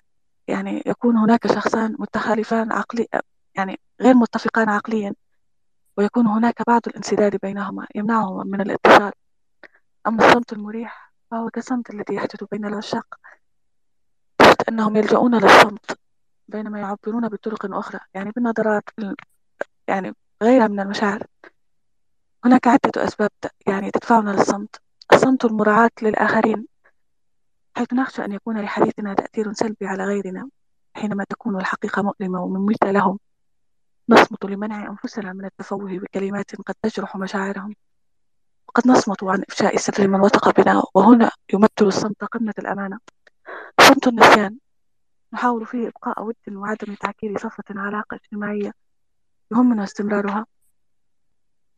[0.49, 3.09] يعني يكون هناك شخصان متخالفان عقلي
[3.55, 5.15] يعني غير متفقان عقليا
[5.97, 9.13] ويكون هناك بعض الانسداد بينهما يمنعهما من الاتصال.
[10.07, 13.15] أما الصمت المريح فهو كالصمت الذي يحدث بين العشاق.
[14.39, 15.99] تجد أنهم يلجؤون للصمت
[16.49, 18.85] بينما يعبرون بطرق أخرى يعني بالنظرات
[19.89, 21.27] يعني غيرها من المشاعر.
[22.45, 23.31] هناك عدة أسباب
[23.67, 24.84] يعني تدفعنا للصمت.
[25.13, 26.67] الصمت المراعاة للآخرين
[27.77, 30.49] حيث نخشى أن يكون لحديثنا تأثير سلبي على غيرنا
[30.95, 33.19] حينما تكون الحقيقة مؤلمة ومميتة لهم.
[34.09, 37.75] نصمت لمنع أنفسنا من التفوه بكلمات قد تجرح مشاعرهم.
[38.69, 42.99] وقد نصمت عن إفشاء سر من وثق بنا وهنا يمثل الصمت قمة الأمانة.
[43.81, 44.59] صمت النسيان.
[45.33, 48.73] نحاول فيه إبقاء ود وعدم تعكير صفة علاقة اجتماعية
[49.53, 50.47] يهمنا استمرارها.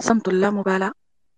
[0.01, 0.93] صمت اللامبالاة.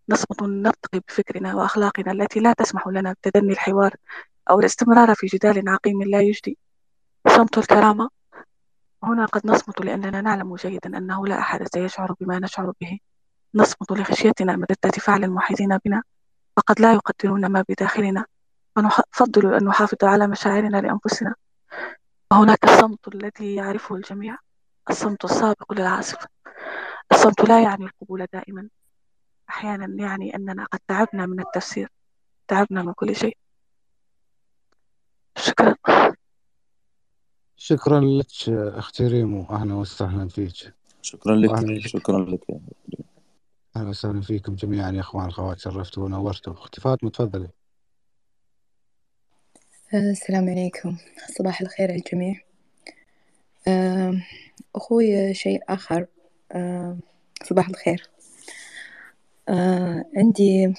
[0.09, 3.95] نصمت نرتقي بفكرنا وأخلاقنا التي لا تسمح لنا بتدني الحوار
[4.51, 6.59] أو الاستمرار في جدال عقيم لا يجدي.
[7.29, 8.11] صمت الكرامة.
[9.05, 12.99] هنا قد نصمت لأننا نعلم جيدا أنه لا أحد سيشعر بما نشعر به.
[13.55, 16.03] نصمت لخشيتنا من ردة فعل المحيطين بنا
[16.57, 18.25] فقد لا يقدرون ما بداخلنا.
[18.77, 21.35] فنفضل أن نحافظ على مشاعرنا لأنفسنا.
[22.33, 24.37] وهناك الصمت الذي يعرفه الجميع.
[24.91, 26.29] الصمت السابق للعاصفة.
[27.13, 28.69] الصمت لا يعني القبول دائما.
[29.51, 31.89] أحيانا يعني أننا قد تعبنا من التفسير
[32.49, 33.37] تعبنا من كل شيء.
[35.37, 35.75] شكرا.
[37.57, 39.47] شكرا لك أختي ريمو.
[39.51, 40.75] أهلا وسهلا فيك.
[41.03, 42.41] شكرا لك شكرا لك.
[43.77, 47.49] أهلا وسهلا فيكم جميعا يا أخوان اخوات شرفتوا ونورتوا أختي فاطمة تفضلي.
[49.95, 50.97] السلام عليكم.
[51.39, 52.41] صباح الخير الجميع.
[54.75, 56.07] أخوي شيء آخر.
[57.45, 58.11] صباح الخير.
[60.17, 60.75] عندي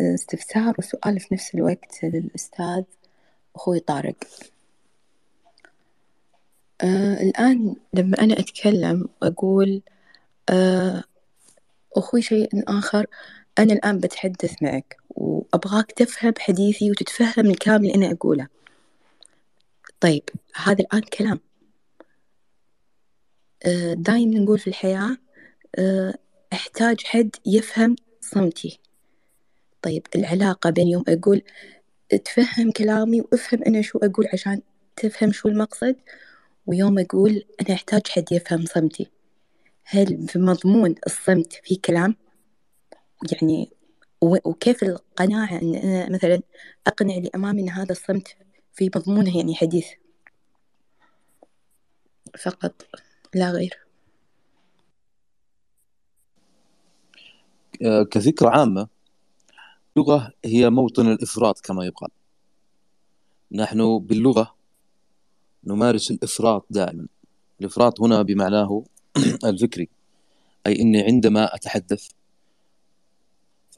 [0.00, 2.82] استفسار وسؤال في نفس الوقت للأستاذ
[3.56, 4.16] أخوي طارق.
[7.20, 9.82] الآن لما أنا أتكلم أقول
[11.96, 13.06] أخوي شيء آخر
[13.58, 18.46] أنا الآن بتحدث معك وأبغاك تفهم حديثي وتتفهم الكلام اللي أنا أقوله.
[20.00, 20.22] طيب
[20.54, 21.40] هذا الآن كلام.
[23.66, 25.16] آه، دايما نقول في الحياة
[25.78, 26.14] آه،
[26.52, 28.80] أحتاج حد يفهم صمتي.
[29.82, 31.42] طيب العلاقة بين يوم أقول
[32.24, 34.62] تفهم كلامي وأفهم أنا شو أقول عشان
[34.96, 35.96] تفهم شو المقصد
[36.66, 39.10] ويوم أقول أنا أحتاج حد يفهم صمتي.
[39.84, 42.16] هل في مضمون الصمت في كلام؟
[43.32, 43.70] يعني
[44.22, 46.40] وكيف القناعة أن أنا مثلا
[46.86, 48.36] أقنع اللي أمامي أن هذا الصمت
[48.72, 49.86] في مضمونه يعني حديث؟
[52.38, 52.86] فقط
[53.34, 53.89] لا غير.
[58.10, 58.88] كفكرة عامة
[59.96, 62.10] اللغة هي موطن الإفراط كما يقال
[63.52, 64.54] نحن باللغة
[65.64, 67.06] نمارس الإفراط دائما.
[67.60, 68.84] الإفراط هنا بمعناه
[69.44, 69.88] الفكري
[70.66, 72.08] أي أني عندما أتحدث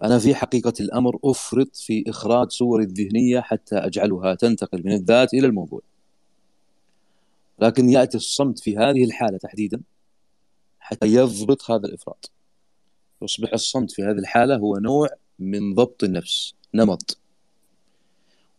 [0.03, 5.46] أنا في حقيقة الأمر أفرط في إخراج صوري الذهنية حتى أجعلها تنتقل من الذات إلى
[5.46, 5.80] الموضوع.
[7.59, 9.80] لكن يأتي الصمت في هذه الحالة تحديدا
[10.80, 12.30] حتى يضبط هذا الإفراط.
[13.24, 15.08] يصبح الصمت في هذه الحالة هو نوع
[15.38, 17.18] من ضبط النفس نمط.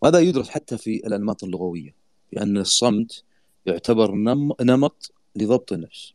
[0.02, 1.96] وهذا يدرس حتى في الأنماط اللغوية
[2.32, 3.24] لأن الصمت
[3.66, 4.16] يعتبر
[4.62, 6.14] نمط لضبط النفس.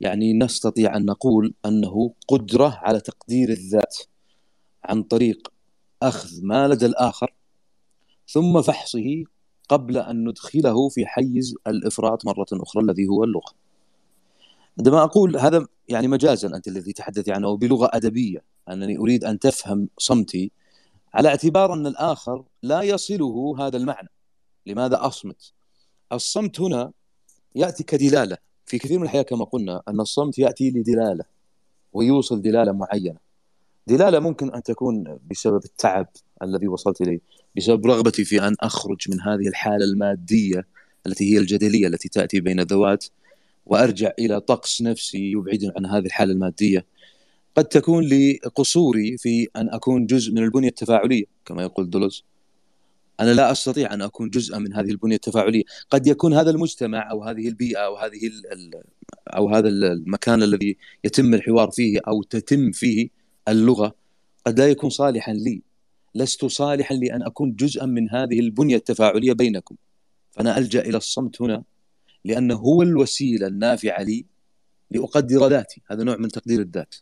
[0.00, 3.96] يعني نستطيع أن نقول أنه قدرة على تقدير الذات
[4.84, 5.52] عن طريق
[6.02, 7.34] أخذ ما لدى الآخر
[8.28, 9.24] ثم فحصه
[9.68, 13.52] قبل أن ندخله في حيز الإفراط مرة أخرى الذي هو اللغة.
[14.78, 18.42] عندما أقول هذا يعني مجازا أنت الذي تحدثي عنه بلغة أدبية.
[18.68, 20.50] أنني أريد أن تفهم صمتي
[21.14, 24.08] على اعتبار أن الآخر لا يصله هذا المعنى.
[24.66, 25.52] لماذا أصمت؟
[26.12, 26.92] الصمت هنا
[27.54, 28.36] يأتي كدلالة.
[28.66, 31.24] في كثير من الحياة كما قلنا أن الصمت يأتي لدلالة
[31.92, 33.18] ويوصل دلالة معينة.
[33.86, 36.08] دلالة ممكن أن تكون بسبب التعب
[36.42, 37.20] الذي وصلت إليه
[37.56, 40.66] بسبب رغبتي في أن أخرج من هذه الحالة المادية
[41.06, 43.04] التي هي الجدلية التي تأتي بين الذوات
[43.68, 46.86] وأرجع إلى طقس نفسي يبعدني عن هذه الحالة المادية.
[47.56, 52.24] قد تكون لقصوري في أن أكون جزء من البنية التفاعلية كما يقول دولوز.
[53.20, 55.62] أنا لا أستطيع أن أكون جزءا من هذه البنية التفاعلية.
[55.90, 58.18] قد يكون هذا المجتمع أو هذه البيئة أو هذه
[59.28, 63.08] أو هذا المكان الذي يتم الحوار فيه أو تتم فيه
[63.48, 63.94] اللغة
[64.46, 65.62] قد لا يكون صالحا لي.
[66.14, 69.76] لست صالحا لأن أكون جزءا من هذه البنية التفاعلية بينكم.
[70.30, 71.62] فأنا ألجأ إلى الصمت هنا.
[72.24, 74.26] لأنه هو الوسيلة النافعة لي
[74.90, 75.82] لأقدر ذاتي.
[75.90, 76.94] هذا نوع من تقدير الذات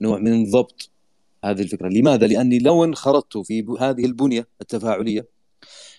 [0.00, 0.90] نوع من ضبط
[1.44, 1.88] هذه الفكرة.
[1.88, 5.26] لماذا؟ لأني لو انخرطت في هذه البنية التفاعلية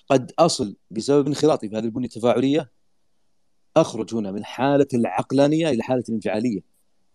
[0.09, 2.71] قد أصل بسبب انخراطي في هذه البنية التفاعلية
[3.78, 6.59] أخرج هنا من حالة العقلانية إلى حالة الانفعالية.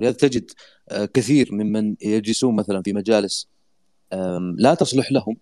[0.00, 0.50] لذلك تجد
[0.88, 3.48] آه، كثير ممن يجلسون مثلا في مجالس
[4.56, 5.36] لا تصلح لهم.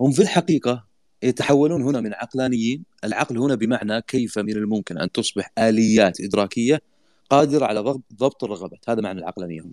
[0.00, 0.84] هم في الحقيقة
[1.24, 6.80] يتحولون هنا من عقلانيين العقل هنا بمعنى كيف من الممكن أن تصبح آليات إدراكية
[7.30, 7.80] قادرة على
[8.14, 8.90] ضبط الرغبات.
[8.90, 9.72] هذا معنى العقلانية هنا.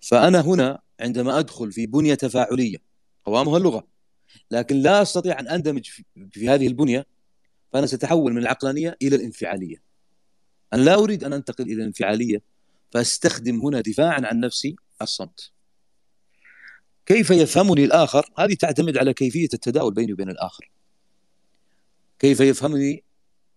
[0.00, 2.76] فأنا هنا عندما أدخل في بنية تفاعلية
[3.24, 3.86] قوامها اللغة
[4.50, 5.88] لكن لا أستطيع أن أندمج
[6.30, 7.06] في- هذه البنية
[7.72, 9.76] فأنا سأتحول من العقلانية إلى الانفعالية.
[10.72, 12.42] أنا لا أريد أن أنتقل إلى الانفعالية
[12.90, 15.50] فأستخدم هنا دفاعا عن نفسي الصمت.
[17.10, 20.70] كيف يفهمني الآخر؟ هذه تعتمد على كيفية التداول بيني وبين الآخر.
[22.18, 23.04] كيف يفهمني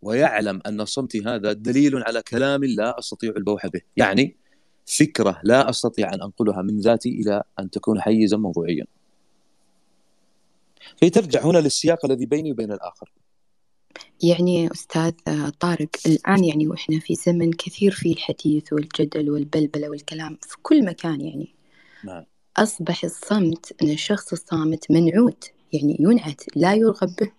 [0.01, 3.82] ويعلم أن صمتي هذا دليل على كلام لا أستطيع البوح به.
[3.97, 4.36] يعني
[4.86, 8.86] فكرة لا أستطيع أن أنقلها من ذاتي إلى أن تكون حيزا موضوعيا.
[10.99, 13.12] كي ترجع هنا للسياق الذي بيني وبين الآخر.
[14.24, 15.12] يعني أستاذ
[15.60, 21.22] طارق الآن يعني وإحنا في زمن كثير فيه الحديث والجدل والبلبلة والكلام في كل مكان
[21.22, 21.56] يعني.
[22.04, 22.32] نعم.
[22.58, 27.32] أصبح الصمت أن الشخص الصامت منعوت يعني ينعت لا يرغب به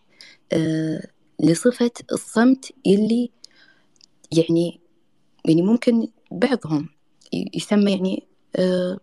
[0.52, 1.06] آه
[1.40, 3.30] لصفة الصمت اللي
[4.32, 4.80] يعني
[5.44, 6.88] يعني ممكن بعضهم
[7.32, 8.98] يسمى يعني آه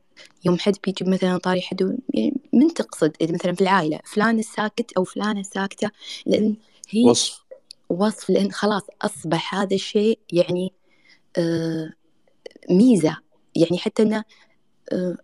[0.46, 4.92] يوم حد بيجيب مثلا طاري حد يعني من تقصد؟ إذا مثلا في العائلة فلان الساكت
[4.98, 5.92] أو فلانة الساكتة
[6.26, 6.56] لأن
[6.90, 7.46] هي وصف.
[7.90, 10.74] وصف لأن خلاص أصبح هذا الشيء يعني
[11.38, 11.94] آه
[12.70, 13.18] ميزة
[13.56, 14.24] يعني حتى أنه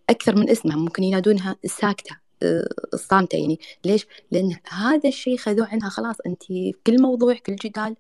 [0.10, 3.60] أكثر من اسمها ممكن ينادونها الساكتة آه الصامتة يعني.
[3.86, 7.96] ليش؟ لأن هذا الشيء خذوه عنها خلاص أنت في كل موضوع كل جدال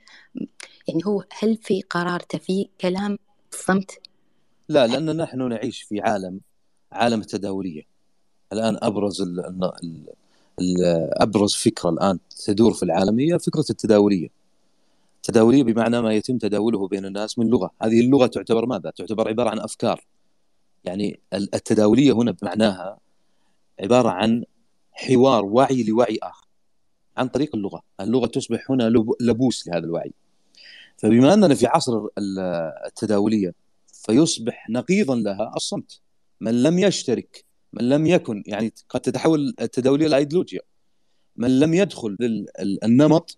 [0.88, 3.18] يعني هو هل في قرارته في كلام
[3.53, 3.91] الصمت
[4.70, 6.39] لا لأن نحن نعيش في عالم
[6.91, 7.84] عالم التداولية.
[8.53, 10.05] الآن أبرز ال ال ال
[10.59, 10.76] ال
[11.22, 14.30] أبرز فكرة الآن تدور في العالم هي فكرة التداولية.
[15.15, 17.72] التداولية بمعنى ما يتم تداوله بين الناس من لغة.
[17.82, 20.05] هذه اللغة تعتبر ماذا؟ تعتبر عبارة عن أفكار.
[20.86, 22.99] يعني ال- التداولية هنا بمعناها
[23.80, 24.43] عبارة عن
[24.91, 26.47] حوار وعي لوعي آخر
[27.17, 27.82] عن طريق اللغة.
[27.99, 30.13] اللغة تصبح هنا لب- لبوس لهذا الوعي.
[30.97, 32.39] فبما أننا في عصر ال-
[32.86, 33.53] التداولية
[33.93, 36.01] فيصبح نقيضا لها الصمت.
[36.41, 40.61] من لم يشترك من لم يكن يعني قد تتحول التداولية إلى ايديولوجيا
[41.36, 43.38] من لم يدخل للنمط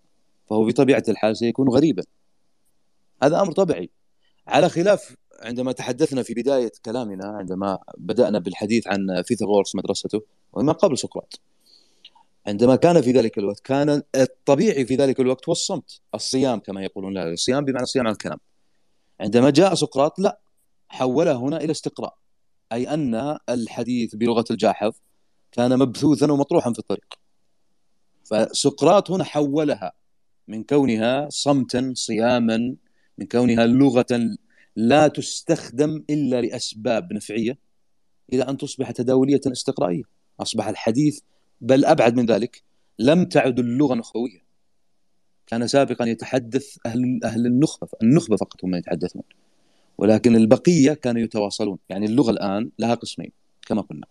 [0.50, 2.04] فهو بطبيعة الحال سيكون غريبا.
[3.24, 3.90] هذا أمر طبيعي.
[4.48, 10.22] على خلاف عندما تحدثنا في بداية كلامنا عندما بدأنا بالحديث عن فيثاغورس مدرسته
[10.54, 11.40] وما قبل سقراط
[12.48, 17.14] عندما كان في ذلك الوقت كان الطبيعي في ذلك الوقت هو الصمت الصيام كما يقولون.
[17.14, 18.38] لا الصيام بمعنى الصيام عن الكلام.
[19.20, 20.40] عندما جاء سقراط لا
[20.90, 22.18] حولها هنا إلى استقراء
[22.72, 24.92] أي أن الحديث بلغة الجاحظ
[25.52, 27.20] كان مبثوثا ومطروحا في الطريق.
[28.24, 29.92] فسقراط هنا حولها
[30.48, 32.76] من كونها صمتا صياما
[33.18, 34.38] من كونها لغة
[34.80, 37.58] لا تستخدم إلا لأسباب نفعية
[38.34, 40.04] إلى أن تصبح تداولية استقرائية.
[40.40, 41.20] أصبح الحديث
[41.62, 42.64] بل أبعد من ذلك
[43.00, 44.44] لم تعد اللغة نخبوية.
[45.48, 49.24] كان سابقا يتحدث أهل أهل النخبة النخبة فقط هم يتحدثون.
[49.98, 51.78] ولكن البقية كانوا يتواصلون.
[51.90, 53.32] يعني اللغة الآن لها قسمين
[53.68, 54.08] كما قلنا.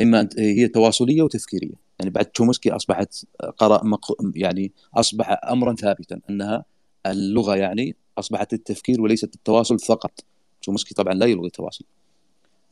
[0.00, 1.74] إما هي تواصلية وتفكيرية.
[1.98, 3.24] يعني بعد تشومسكي أصبحت
[3.56, 3.98] قرأ.
[4.34, 6.64] يعني أصبح امرا ثابتا أنها
[7.06, 10.24] اللغة يعني أصبحت التفكير وليست التواصل فقط.
[10.62, 11.84] تشومسكي طبعا لا يلغي التواصل.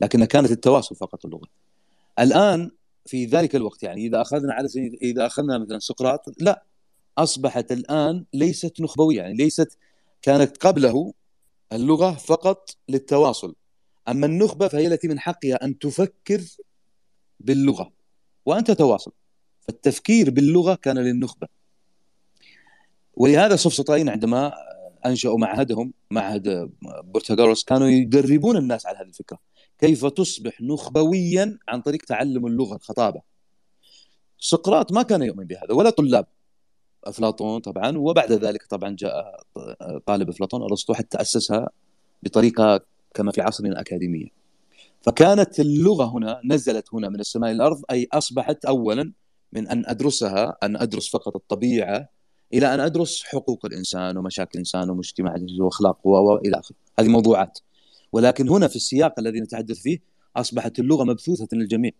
[0.01, 1.47] لكنها كانت التواصل فقط اللغة.
[2.19, 2.71] الآن
[3.05, 6.63] في ذلك الوقت يعني إذا أخذنا على سبيل إذا أخذنا مثلا سقراط لا.
[7.17, 9.77] أصبحت الآن ليست نخبوية يعني ليست
[10.21, 11.13] كانت قبله
[11.73, 13.55] اللغة فقط للتواصل.
[14.07, 16.41] أما النخبة فهي التي من حقها أن تفكر
[17.39, 17.91] باللغة.
[18.45, 19.11] وان تتواصل
[19.61, 21.47] فالتفكير باللغة كان للنخبة.
[23.13, 24.53] ولهذا سوفسطائيين عندما
[25.05, 26.71] أنشأوا معهدهم معهد
[27.03, 29.39] بورتاغوروس كانوا يدربون الناس على هذه الفكرة.
[29.79, 33.21] كيف تصبح نخبويا عن طريق تعلم اللغة الخطابة؟
[34.39, 36.25] سقراط ما كان يؤمن بهذا ولا طلاب.
[37.03, 39.43] أفلاطون طبعا وبعد ذلك طبعا جاء
[40.05, 41.69] طالب أفلاطون أرسطو حتى أسسها
[42.23, 42.81] بطريقة
[43.13, 44.27] كما في عصرنا اكاديميه
[45.01, 49.13] فكانت اللغة هنا نزلت هنا من السماء إلى الأرض أي أصبحت اولا
[49.53, 52.09] من أن أدرسها أن أدرس فقط الطبيعة
[52.53, 56.75] إلى أن أدرس حقوق الإنسان ومشاكل الإنسان ومجتمع وأخلاق والى آخره.
[56.99, 57.59] هذه موضوعات.
[58.11, 59.99] ولكن هنا في السياق الذي نتحدث فيه
[60.35, 61.91] أصبحت اللغة مبثوثة للجميع.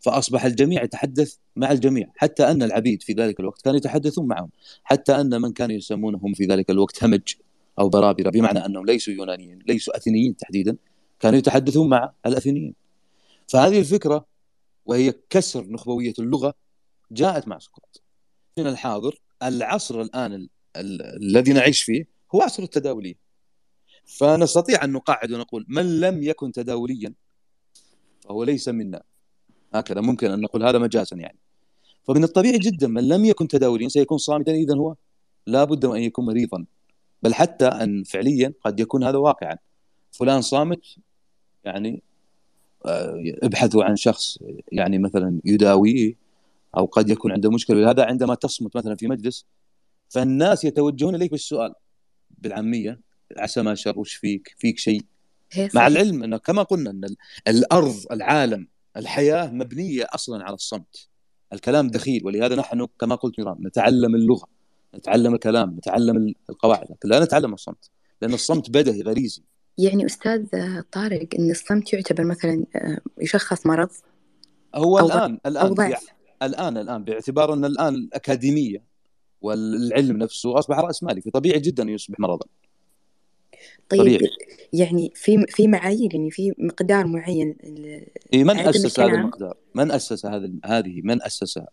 [0.00, 2.10] فأصبح الجميع يتحدث مع الجميع.
[2.16, 4.50] حتى أن العبيد في ذلك الوقت كانوا يتحدثون معهم.
[4.84, 7.34] حتى أن من كانوا يسمونهم في ذلك الوقت همج
[7.78, 10.76] أو برابرة بمعنى أنهم ليسوا يونانيين ليسوا أثينيين تحديدا
[11.20, 12.74] كانوا يتحدثون مع الأثينيين.
[13.48, 14.26] فهذه الفكرة
[14.86, 16.54] وهي كسر نخبوية اللغة
[17.10, 18.02] جاءت مع سقراط.
[18.58, 23.14] من الحاضر العصر الآن ال- ال- الذي نعيش فيه هو عصر التداوليه
[24.06, 27.14] فنستطيع أن نقعد ونقول من لم يكن تداوليا
[28.20, 29.02] فهو ليس منا.
[29.74, 31.38] هكذا ممكن أن نقول هذا مجازا يعني.
[32.08, 34.94] فمن الطبيعي جدا من لم يكن تداوليا سيكون صامتا اذا هو
[35.46, 36.64] لا بد من أن يكون مريضا.
[37.22, 39.56] بل حتى أن فعليا قد يكون هذا واقعا.
[40.12, 40.80] فلان صامت
[41.64, 42.02] يعني
[42.86, 44.38] آه، ابحثوا عن شخص
[44.72, 46.14] يعني مثلا يداويه
[46.76, 47.90] أو قد يكون عنده مشكلة.
[47.90, 49.46] هذا عندما تصمت مثلا في مجلس
[50.08, 51.74] فالناس يتوجهون إليك بالسؤال.
[52.38, 53.00] بالعامية
[53.36, 55.02] عسى ما شر وش فيك؟ فيك شيء.
[55.74, 57.16] مع العلم إنه كما قلنا إن ال-
[57.48, 61.08] الأرض العالم الحياة مبنية أصلا على الصمت.
[61.52, 62.26] الكلام دخيل.
[62.26, 64.46] ولهذا نحن كما قلت نيران نتعلم اللغة
[64.94, 67.90] نتعلم الكلام نتعلم القواعد لكن لا نتعلم الصمت
[68.22, 69.42] لأن الصمت بدهي غريزي.
[69.78, 70.46] يعني أستاذ
[70.92, 73.90] طارق إن الصمت يعتبر مثلا آه، يشخص مرض؟
[74.74, 76.06] هو أو الآن أو الآن ضعف.
[76.46, 78.82] الآن الآن باعتبار أن الآن الأكاديمية
[79.42, 82.46] والعلم نفسه أصبح رأس مالي فطبيعي جدا يصبح مرضا
[83.88, 84.30] طيب طبيعي
[84.72, 87.56] يعني في في معايير يعني في مقدار معين
[88.32, 91.68] إيه من أسس هذا المقدار؟ من أسس هذا هذه من أسسها؟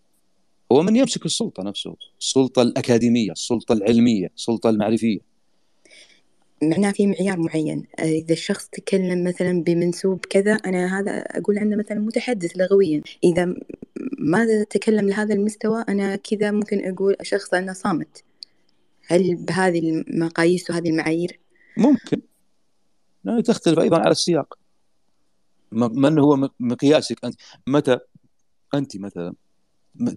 [0.72, 5.19] هو من يمسك السلطة نفسه، السلطة الأكاديمية، السلطة العلمية، السلطة المعرفية.
[6.64, 7.88] معناه في معيار معين.
[7.99, 13.01] آه، إذا الشخص تكلم مثلا بمنسوب كذا أنا هذا أقول عنه مثلا متحدث لغويا.
[13.24, 13.55] إذا
[14.20, 18.24] ما تكلم لهذا المستوى أنا كذا ممكن أقول شخص أنه صامت.
[19.07, 21.39] هل بهذه المقاييس وهذه المعايير؟
[21.78, 22.22] ممكن.
[23.24, 24.57] لا، تختلف أيضا على السياق.
[25.72, 27.36] من هو مقياسك؟ أنت؟
[27.68, 27.99] متى
[28.74, 29.34] أنت مثلا؟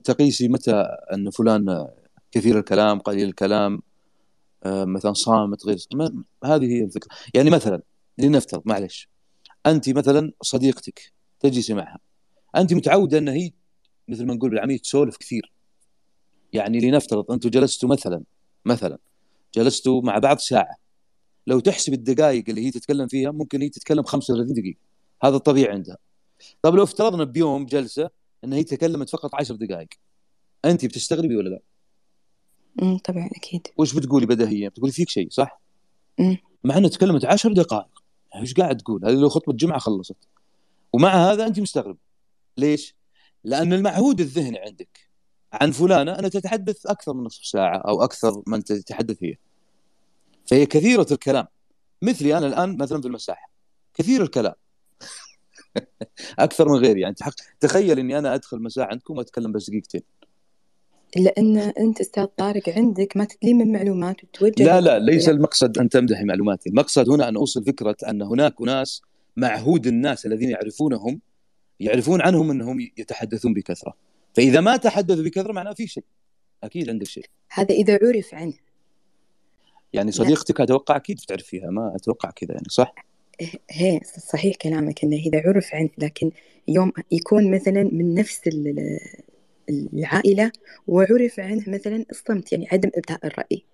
[0.05, 1.89] تقيسي متى أن فلان
[2.33, 3.83] كثير الكلام، قليل الكلام،
[4.67, 5.79] مثلا صامت غير
[6.45, 7.83] هذه هي الفكرة، يعني مثلا
[8.19, 9.09] لنفترض معلش
[9.67, 11.99] انت مثلا صديقتك تجلسي معها.
[12.57, 13.51] انت متعودة أن هي
[14.09, 15.53] مثل ما نقول بالعامية تسولف كثير.
[16.53, 18.23] يعني لنفترض أنتم جلستوا مثلا
[18.65, 18.99] مثلا
[19.55, 20.77] جلستوا مع بعض ساعة.
[21.47, 24.79] لو تحسب الدقائق اللي هي تتكلم فيها ممكن هي تتكلم 35 دقيقة.
[25.23, 25.97] هذا الطبيعي عندها.
[26.63, 28.11] طيب لو افترضنا بيوم جلسة
[28.45, 29.89] أن هي تكلمت فقط 10 دقائق
[30.65, 31.61] انت بتستغربي ولا لا؟
[32.83, 33.69] أمم، طبعا أكيد.
[33.77, 35.61] وش بتقولي بديهيا؟ بتقولي فيك شيء صح؟
[36.21, 36.37] أمم.
[36.65, 38.03] مع انها تكلمت 10 دقائق.
[38.37, 40.17] إيش قاعد تقول؟ هذه لو خطبة جمعة خلصت.
[40.93, 41.97] ومع هذا أنت مستغرب.
[42.59, 42.95] ليش؟
[43.45, 45.09] لأن المعهود الذهني عندك.
[45.53, 49.37] عن فلانة انها تتحدث أكثر من نصف ساعة أو أكثر من تتحدث هي.
[50.47, 51.47] فهي كثيرة الكلام.
[52.03, 53.51] مثلي أنا الآن مثلا في المساحة.
[53.95, 54.55] كثير الكلام.
[56.39, 57.01] أكثر من غيري.
[57.01, 57.35] يعني تحق...
[57.61, 60.03] تخيل إني أنا أدخل مساحة عندكم وأتكلم بس دقيقتين.
[61.17, 65.89] لأن أنت أستاذ طارق عندك ما تلين من معلومات وتوجه لا لا ليس المقصد أن
[65.89, 66.69] تمدحي معلوماتي.
[66.69, 69.03] المقصد هنا أن أوصل فكرة أن هناك اناس
[69.37, 71.21] معهود الناس الذين يعرفونهم
[71.81, 73.95] يعرفون عنهم أنهم يتحدثون بكثرة.
[74.35, 76.05] فإذا ما تحدثوا بكثرة معناه في شيء.
[76.65, 77.25] أكيد عندك شيء.
[77.51, 78.55] هذا إذا عرف عنه.
[79.93, 80.17] يعني لا.
[80.17, 82.95] صديقتك أتوقع أكيد تعرفيها ما أتوقع كذا يعني صح؟
[83.71, 84.01] هي
[84.33, 86.31] صحيح كلامك إنه إذا عرف عنه لكن
[86.69, 88.41] يوم يكون مثلا من نفس
[89.71, 90.53] ال- العائلة
[90.87, 93.65] وعرف عنه مثلا الصمت يعني عدم ابداء الرأي.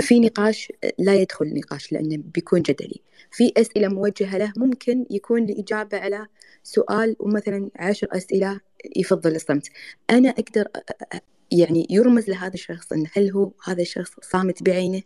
[0.00, 3.00] في نقاش لا يدخل نقاش لأنه بيكون جدلي.
[3.30, 6.26] في أسئلة موجهة له ممكن يكون الاجابه على
[6.62, 8.60] سؤال ومثلا عشر أسئلة
[8.96, 9.68] يفضل الصمت.
[10.10, 11.18] أنا أقدر أ- أ-
[11.52, 15.02] يعني يرمز لهذا الشخص انه هل هو هذا الشخص صامت بعينه؟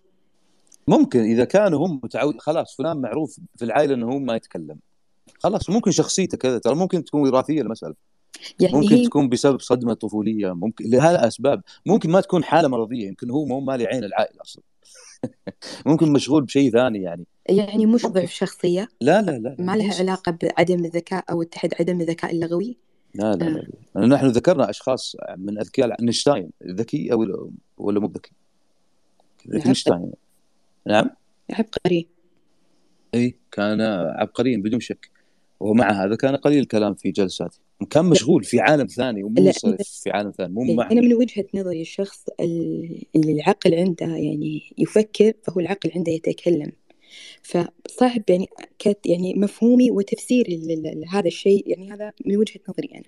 [0.88, 4.78] ممكن إذا كانوا هم متعود خلاص فلان معروف في العائلة إنه هو ما يتكلم.
[5.38, 7.94] خلاص ممكن شخصيته كذا ترى ممكن تكون وراثية المسألة.
[8.60, 13.08] يعني ممكن هي تكون بسبب صدمة طفولية ممكن لها اسباب ممكن ما تكون حالة مرضية
[13.08, 14.62] يمكن هو مو مالي عين العائلة أصلا.
[15.86, 17.26] ممكن مشغول بشيء ثاني يعني.
[17.48, 21.74] يعني مش ضعف شخصية؟ لا لا لا ما لها ليس علاقة بعدم الذكاء أو اتحاد
[21.80, 22.76] عدم الذكاء اللغوي؟
[23.14, 23.50] لا لا آه.
[23.50, 23.66] لا
[24.00, 24.06] لا.
[24.06, 28.32] نحن ذكرنا أشخاص من أذكياء اينشتاين ذكي أو ولا مو ذكي؟
[29.66, 30.12] أينشتاين.
[30.86, 31.10] نعم.
[31.50, 32.06] عبقري
[33.14, 33.80] اي كان
[34.16, 35.10] عبقريا بدون شك.
[35.60, 40.30] ومع هذا كان قليل الكلام في جلساته كان مشغول في عالم ثاني ومنصرف في عالم
[40.30, 45.60] ثاني مو معه أنا من وجهة نظري الشخص ال- اللي العقل عنده يعني يفكر فهو
[45.60, 46.72] العقل عنده يتكلم.
[47.42, 48.46] فصعب يعني
[48.78, 50.60] كت يعني مفهومي وتفسيري
[50.94, 53.04] لهذا الشيء يعني هذا من وجهة نظري أنا.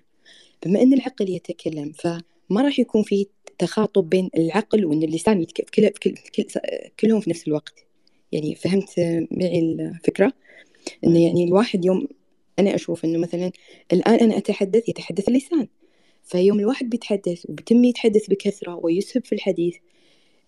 [0.67, 3.27] بما أن العقل يتكلم فما راح يكون في
[3.59, 5.71] تخاطب بين العقل وأن اللسان يتك...
[5.71, 5.89] كل...
[5.89, 6.15] كل...
[6.37, 6.45] كل...
[7.01, 7.75] كلهم في نفس الوقت.
[8.33, 8.95] يعني فهمت
[9.31, 10.33] معي الفكرة؟
[11.05, 12.09] أنه يعني الواحد يوم
[12.59, 13.53] أنا أشوف أنه مثلا
[13.93, 15.69] الآن أنا أتحدث يتحدث اللسان
[16.25, 19.77] فيوم الواحد بيتحدث وبيتم يتحدث بكثرة ويسهب في الحديث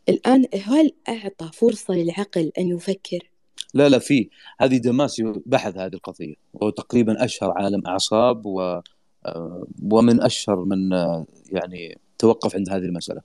[0.09, 3.31] الآن هل أعطى فرصة للعقل أن يفكر؟
[3.75, 4.31] لا لا في
[4.61, 8.81] هذه دماسيو بحث هذه القضية وهو تقريبا أشهر عالم أعصاب و
[9.27, 13.21] آه، ومن أشهر من آه، يعني توقف عند هذه المسألة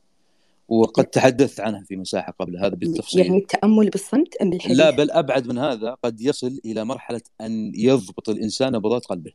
[0.71, 3.25] وقد تحدثت عنها في مساحة قبل هذا بالتفصيل.
[3.25, 7.71] يعني التأمل بالصمت أم بالحديث؟ لا بل أبعد من هذا قد يصل إلى مرحلة أن
[7.75, 9.31] يضبط الإنسان نبضات قلبه.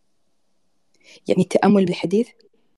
[1.28, 2.28] يعني التأمل بالحديث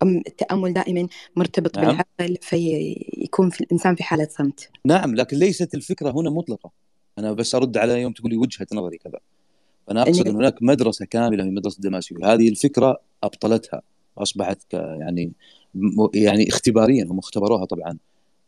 [0.02, 1.86] أم التأمل دائما مرتبط نعم.
[1.86, 6.70] بالعقل فيكون في الإنسان في حالة صمت؟ نعم لكن ليست الفكرة هنا مطلقة.
[7.18, 9.20] أنا بس أرد على يوم تقولي وجهة نظري كذا.
[9.90, 13.82] أنا أقصد إنك- أن هناك مدرسة كاملة في مدرسة دماسيو هذه الفكرة أبطلتها
[14.18, 15.32] أصبحت يعني
[16.14, 17.98] يعني اختباريا هم اختبروها طبعا.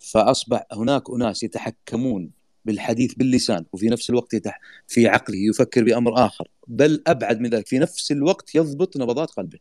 [0.01, 2.31] فأصبح هناك أناس يتحكمون
[2.65, 6.49] بالحديث باللسان وفي نفس الوقت يتح في عقله يفكر بأمر آخر.
[6.67, 9.59] بل أبعد من ذلك في نفس الوقت يضبط نبضات قلبه.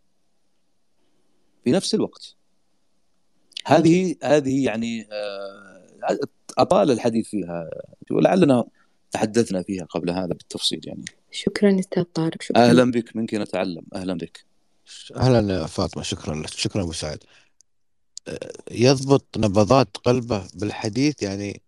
[1.63, 2.35] في نفس الوقت.
[3.65, 6.19] هذه هذه يعني آه،
[6.57, 7.69] أطال الحديث فيها.
[8.11, 8.65] ولعلنا
[9.11, 11.05] تحدثنا فيها قبل هذا بالتفصيل يعني.
[11.31, 12.69] شكرا أستاذ طارق شكرا.
[12.69, 13.83] أهلا بك منك نتعلم.
[13.95, 14.45] أهلا بك.
[15.15, 16.47] أهلا يا فاطمة شكرا لك.
[16.47, 17.23] شكرا أبو سعد
[18.71, 21.61] يضبط نبضات قلبه بالحديث يعني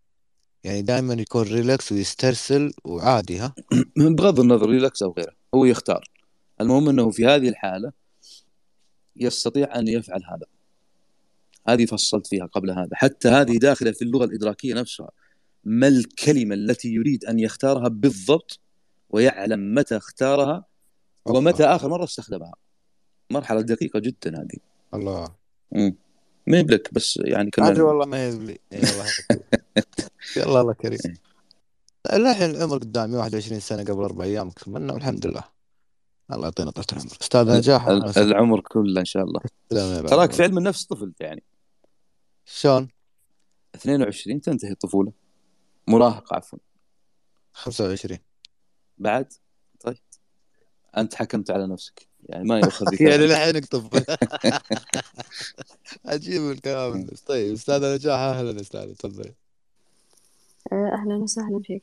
[0.63, 3.53] يعني دائما يكون relax ويسترسل وعادي ها؟
[4.17, 6.09] بغض النظر relax أو غيره هو يختار.
[6.61, 7.91] المهم إنه في هذه الحالة
[9.15, 10.45] يستطيع أن يفعل هذا.
[11.67, 12.89] هذه فصلت فيها قبل هذا.
[12.93, 15.09] حتى هذه داخلة في اللغة الإدراكية نفسها.
[15.63, 18.59] ما الكلمة التي يريد أن يختارها بالضبط
[19.09, 20.65] ويعلم متى اختارها
[21.25, 22.53] ومتى آخر مرة استخدمها.
[23.29, 24.57] مرحلة دقيقة جدا هذه.
[24.93, 25.35] الله.
[25.71, 25.95] مم.
[26.47, 27.71] ما يبلك بس يعني كمان.
[27.71, 29.05] ادري والله ما يبلي يلا
[30.37, 30.99] يلا الله كريم.
[32.13, 35.43] الحين العمر قدامي 21 سنة قبل أربع أيام اتمنى والحمد لله.
[36.31, 37.11] الله يعطينا طول العمر.
[37.21, 37.87] أستاذ نجاح.
[38.17, 39.41] العمر كله إن شاء الله.
[40.01, 41.43] تراك في علم النفس طفل يعني.
[42.45, 42.87] شلون؟
[43.75, 45.11] 22 تنتهي الطفولة.
[45.87, 46.59] مراهق عفوا.
[47.53, 48.19] 25
[48.97, 49.33] بعد؟
[49.79, 49.97] طيب.
[50.97, 52.07] أنت حكمت على نفسك.
[52.31, 53.83] يعني ما يؤخذ يعني الحين اكتب
[56.05, 59.33] عجيب الكلام طيب أستاذ نجاح أهلا أستاذ تفضلي.
[60.73, 61.81] آه، أهلا وسهلا فيك.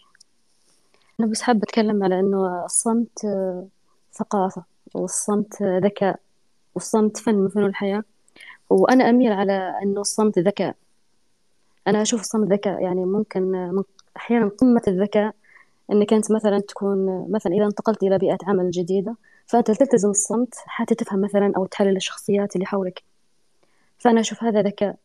[1.21, 3.67] أنا بس حابة أتكلم على إنه الصمت آه،
[4.15, 6.21] ثقافة والصمت آه، ذكاء
[6.75, 8.05] والصمت فن من فنون الحياة.
[8.71, 10.77] وأنا أميل على إنه الصمت ذكاء.
[11.87, 12.83] أنا أشوف الصمت ذكاء.
[12.83, 13.83] يعني ممكن من-
[14.17, 15.35] أحيانا قمة الذكاء
[15.93, 19.17] إنك أنت مثلا تكون مثلا إذا انتقلت إلى بيئة عمل جديدة
[19.49, 23.03] فانت تلتزم الصمت حتى تفهم مثلا أو تحلل الشخصيات اللي حولك.
[23.99, 24.97] فأنا أشوف هذا ذكاء.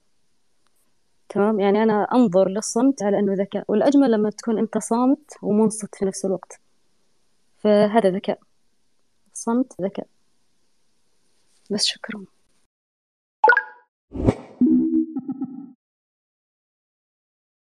[1.29, 6.05] تمام؟ يعني أنا أنظر للصمت على أنه ذكاء والأجمل لما تكون أنت صامت ومنصت في
[6.05, 6.59] نفس الوقت.
[7.57, 8.39] فهذا ذكاء.
[9.33, 10.07] الصمت ذكاء.
[11.71, 12.25] بس شكرا.